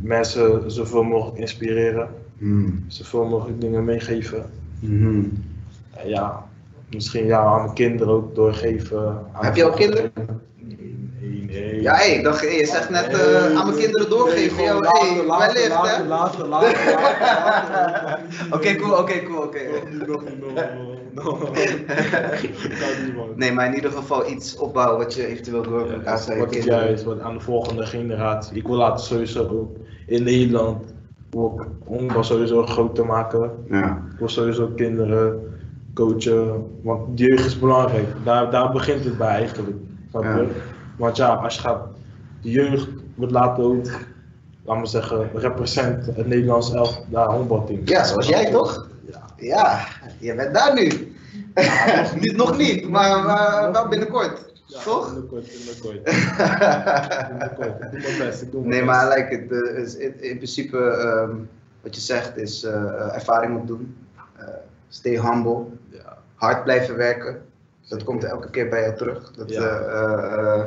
mensen 0.00 0.70
zoveel 0.70 1.02
mogelijk 1.02 1.38
inspireren. 1.38 2.08
Zoveel 2.86 3.24
mogelijk 3.24 3.60
dingen 3.60 3.84
meegeven. 3.84 4.50
En 5.90 6.08
ja, 6.08 6.46
misschien 6.90 7.26
ja, 7.26 7.40
aan 7.40 7.62
mijn 7.62 7.74
kinderen 7.74 8.14
ook 8.14 8.34
doorgeven. 8.34 9.26
aan 9.32 9.44
Heb 9.44 9.56
je 9.56 9.64
al 9.64 9.72
kinderen? 9.72 10.12
Ja, 11.80 11.94
hé, 11.94 12.04
ik 12.04 12.24
dacht, 12.24 12.40
hé, 12.40 12.46
je 12.48 12.66
zegt 12.66 12.90
net 12.90 13.06
eh, 13.06 13.58
aan 13.58 13.66
mijn 13.66 13.78
kinderen 13.78 14.10
doorgeven. 14.10 14.64
Yo, 14.64 14.78
hey, 14.80 15.24
later, 15.26 15.54
wellicht, 15.54 15.68
later, 15.68 15.96
hè? 15.96 16.04
later, 16.06 16.48
later, 16.48 16.48
later, 16.48 16.90
later. 16.92 18.18
Oké, 18.50 18.74
cool, 18.74 18.98
oké, 18.98 19.22
cool, 19.22 19.42
oké. 19.42 19.58
Nee, 23.34 23.52
maar 23.52 23.66
in 23.66 23.74
ieder 23.74 23.90
geval 23.90 24.30
iets 24.30 24.56
opbouwen 24.56 24.98
wat 24.98 25.14
je 25.14 25.26
eventueel 25.26 25.62
door 25.62 25.86
Ja, 25.86 25.92
elkaar 25.92 26.18
zijn 26.18 26.38
wat 26.38 26.48
kinderen. 26.48 26.84
juist, 26.84 27.04
wat 27.04 27.20
aan 27.20 27.34
de 27.34 27.40
volgende 27.40 27.86
generatie. 27.86 28.56
Ik 28.56 28.66
wil 28.66 28.76
later 28.76 29.04
sowieso 29.04 29.48
ook 29.48 29.76
in 30.06 30.22
Nederland 30.22 30.82
ik 31.30 31.66
honkbal 31.84 32.24
sowieso 32.24 32.66
groter 32.66 33.06
maken. 33.06 33.50
Ja. 33.68 34.02
Ik 34.12 34.18
wil 34.18 34.28
sowieso 34.28 34.66
kinderen 34.76 35.40
coachen, 35.94 36.66
want 36.82 37.18
jeugd 37.18 37.44
is 37.44 37.58
belangrijk. 37.58 38.06
Daar, 38.24 38.50
daar 38.50 38.72
begint 38.72 39.04
het 39.04 39.18
bij 39.18 39.28
eigenlijk. 39.28 39.76
Snap 40.10 40.22
je? 40.22 40.46
Want 41.00 41.16
ja, 41.16 41.28
als 41.34 41.54
je 41.54 41.60
gaat, 41.60 41.80
de 42.42 42.50
jeugd 42.50 42.88
wordt 43.14 43.32
later 43.32 43.64
ook, 43.64 43.84
laten 44.64 44.82
we 44.82 44.88
zeggen, 44.88 45.30
represent 45.34 46.06
het 46.06 46.26
Nederlands 46.26 46.72
elf 46.74 47.00
daar 47.08 47.26
honkbalteam. 47.26 47.80
Ja, 47.84 48.04
zoals 48.04 48.28
jij 48.28 48.50
toch? 48.50 48.88
Ja. 49.06 49.22
Ja, 49.36 49.78
je 50.18 50.34
bent 50.34 50.54
daar 50.54 50.74
nu. 50.74 51.14
niet, 52.20 52.36
nog 52.36 52.56
niet, 52.56 52.88
maar 52.88 53.24
maar 53.24 53.72
wel 53.72 53.88
binnenkort. 53.88 54.48
Ja, 54.66 54.80
Toch? 54.80 55.06
Binnenkort, 55.12 55.46
binnenkort. 55.46 56.02
binnenkort. 57.28 57.82
Ik 57.82 57.90
doe 57.90 58.00
mijn 58.00 58.18
best, 58.18 58.42
ik 58.42 58.50
doe 58.50 58.60
mijn 58.60 58.70
nee, 58.70 58.84
best. 58.84 58.90
maar 58.90 59.08
like 59.18 59.34
it. 59.34 59.52
Eh, 59.52 59.82
is- 59.82 59.96
in, 59.96 60.22
in 60.22 60.36
principe, 60.36 60.78
ehm, 60.78 61.36
wat 61.82 61.94
je 61.94 62.00
zegt, 62.00 62.36
is 62.36 62.62
eh, 62.64 62.74
eh, 62.74 63.14
ervaring 63.14 63.56
opdoen. 63.56 63.96
Eh, 64.36 64.44
stay 64.88 65.20
humble. 65.20 65.64
Ja. 65.90 66.16
Hard 66.34 66.64
blijven 66.64 66.96
werken. 66.96 67.42
Dat 67.88 68.04
komt 68.04 68.24
elke 68.24 68.50
keer 68.50 68.68
bij 68.68 68.80
jou 68.82 68.96
terug. 68.96 69.30
Dat, 69.36 69.50
Ja. 69.50 69.60
eh, 69.60 70.02
eh, 70.02 70.54
eh, 70.60 70.62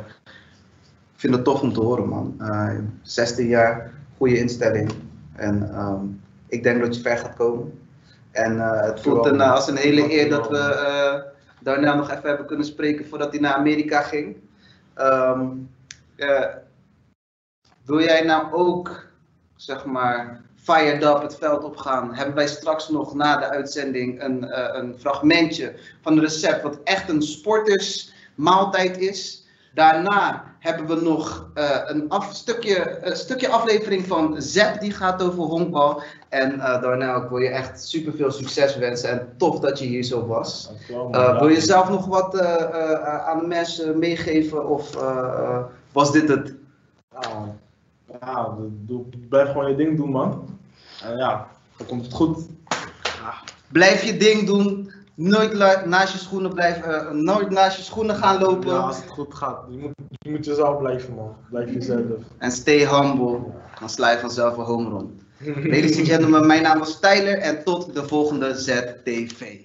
vind 1.24 1.36
het 1.36 1.44
tof 1.44 1.60
om 1.60 1.72
te 1.72 1.80
horen, 1.80 2.08
man. 2.08 2.34
Eh 2.38 2.78
16 3.02 3.46
jaar, 3.46 3.92
goede 4.16 4.38
instelling. 4.38 4.90
En 5.32 5.70
ehm, 5.74 6.04
ik 6.46 6.62
denk 6.62 6.80
dat 6.80 6.94
je 6.94 7.00
ver 7.00 7.18
gaat 7.18 7.34
komen. 7.34 7.78
En 8.30 8.60
eh, 8.60 8.82
het 8.82 9.00
voelt 9.00 9.26
een, 9.26 9.40
als 9.40 9.68
een 9.68 9.76
hele 9.76 10.12
eer 10.12 10.30
dat 10.30 10.48
we 10.48 10.58
eh 10.58 11.32
daarna 11.60 11.94
nog 11.94 12.10
even 12.10 12.28
hebben 12.28 12.46
kunnen 12.46 12.66
spreken 12.66 13.08
voordat 13.08 13.30
hij 13.30 13.40
naar 13.40 13.54
Amerika 13.54 14.00
ging. 14.00 14.36
Ehm, 14.94 15.48
eh, 16.16 16.44
wil 17.84 18.00
jij 18.00 18.24
nou 18.24 18.52
ook, 18.52 19.06
zeg 19.56 19.84
maar, 19.84 20.40
fired 20.54 21.04
up 21.04 21.22
het 21.22 21.36
veld 21.36 21.64
opgaan? 21.64 22.14
Hebben 22.14 22.34
wij 22.34 22.48
straks 22.48 22.88
nog 22.88 23.14
na 23.14 23.36
de 23.36 23.48
uitzending 23.48 24.22
een, 24.22 24.50
eh, 24.50 24.80
een 24.82 24.94
fragmentje 24.98 25.74
van 26.02 26.12
een 26.12 26.20
recept 26.20 26.62
wat 26.62 26.80
echt 26.84 27.08
een 27.08 27.22
sportersmaaltijd 27.22 28.98
is? 28.98 29.43
Daarna 29.74 30.44
hebben 30.58 30.86
we 30.86 31.02
nog 31.02 31.50
eh, 31.54 31.80
een 31.84 32.08
af, 32.08 32.34
stukje, 32.34 32.98
een 33.02 33.16
stukje 33.16 33.48
aflevering 33.48 34.06
van 34.06 34.42
Zep 34.42 34.80
die 34.80 34.92
gaat 34.92 35.22
over 35.22 35.42
honkbal. 35.42 36.02
En 36.28 36.60
eh 36.60 36.82
Darnell, 36.82 37.16
ik 37.22 37.28
wil 37.28 37.38
je 37.38 37.48
echt 37.48 37.88
super 37.88 38.12
veel 38.12 38.30
succes 38.30 38.76
wensen 38.76 39.10
en 39.10 39.34
tof 39.36 39.60
dat 39.60 39.78
je 39.78 39.84
hier 39.84 40.02
zo 40.02 40.26
was. 40.26 40.70
Eh, 41.10 41.38
wil 41.38 41.48
je 41.48 41.60
zelf 41.60 41.88
nog 41.88 42.06
wat 42.06 42.40
aan 43.24 43.38
de 43.38 43.46
mensen 43.46 43.98
meegeven 43.98 44.68
of 44.68 44.90
was 45.92 46.12
dit 46.12 46.28
het? 46.28 46.54
Ja, 47.20 47.54
ja 48.20 48.54
doe, 48.70 49.04
blijf 49.28 49.48
gewoon 49.48 49.68
je 49.68 49.76
ding 49.76 49.96
doen, 49.96 50.10
man. 50.10 50.58
En 51.02 51.16
ja, 51.16 51.48
dan 51.76 51.86
komt 51.86 52.04
het 52.04 52.14
goed. 52.14 52.38
Blijf 53.72 54.04
je 54.04 54.16
ding 54.16 54.46
doen, 54.46 54.92
nooit 55.14 55.54
naast 55.86 56.12
je 56.12 56.18
schoenen 56.18 56.54
blijven, 56.54 57.08
eh, 57.08 57.10
nooit 57.10 57.50
naast 57.50 57.76
je 57.76 57.82
schoenen 57.82 58.16
gaan 58.16 58.40
lopen. 58.40 58.70
Ja, 58.70 58.78
als 58.78 58.96
het 58.96 59.08
goed 59.08 59.34
gaat. 59.34 59.58
Je 59.70 59.78
moet, 59.78 59.92
je 60.08 60.30
moet 60.30 60.44
jezelf 60.44 60.78
blijven, 60.78 61.14
man. 61.14 61.36
Blijf 61.50 61.72
jezelf. 61.72 62.00
En 62.38 62.50
stay 62.50 62.86
humble, 62.88 63.40
dan 63.80 63.88
sla 63.88 64.10
je 64.10 64.18
vanzelf 64.18 64.56
een 64.56 64.64
home 64.64 64.88
run. 64.88 65.22
Ladies 65.44 65.98
and 65.98 66.06
gentlemen, 66.06 66.46
mijn 66.46 66.62
naam 66.62 66.78
was 66.78 67.00
Tyler 67.00 67.38
en 67.38 67.64
tot 67.64 67.94
de 67.94 68.06
volgende 68.08 68.54
ZTV. 68.54 69.60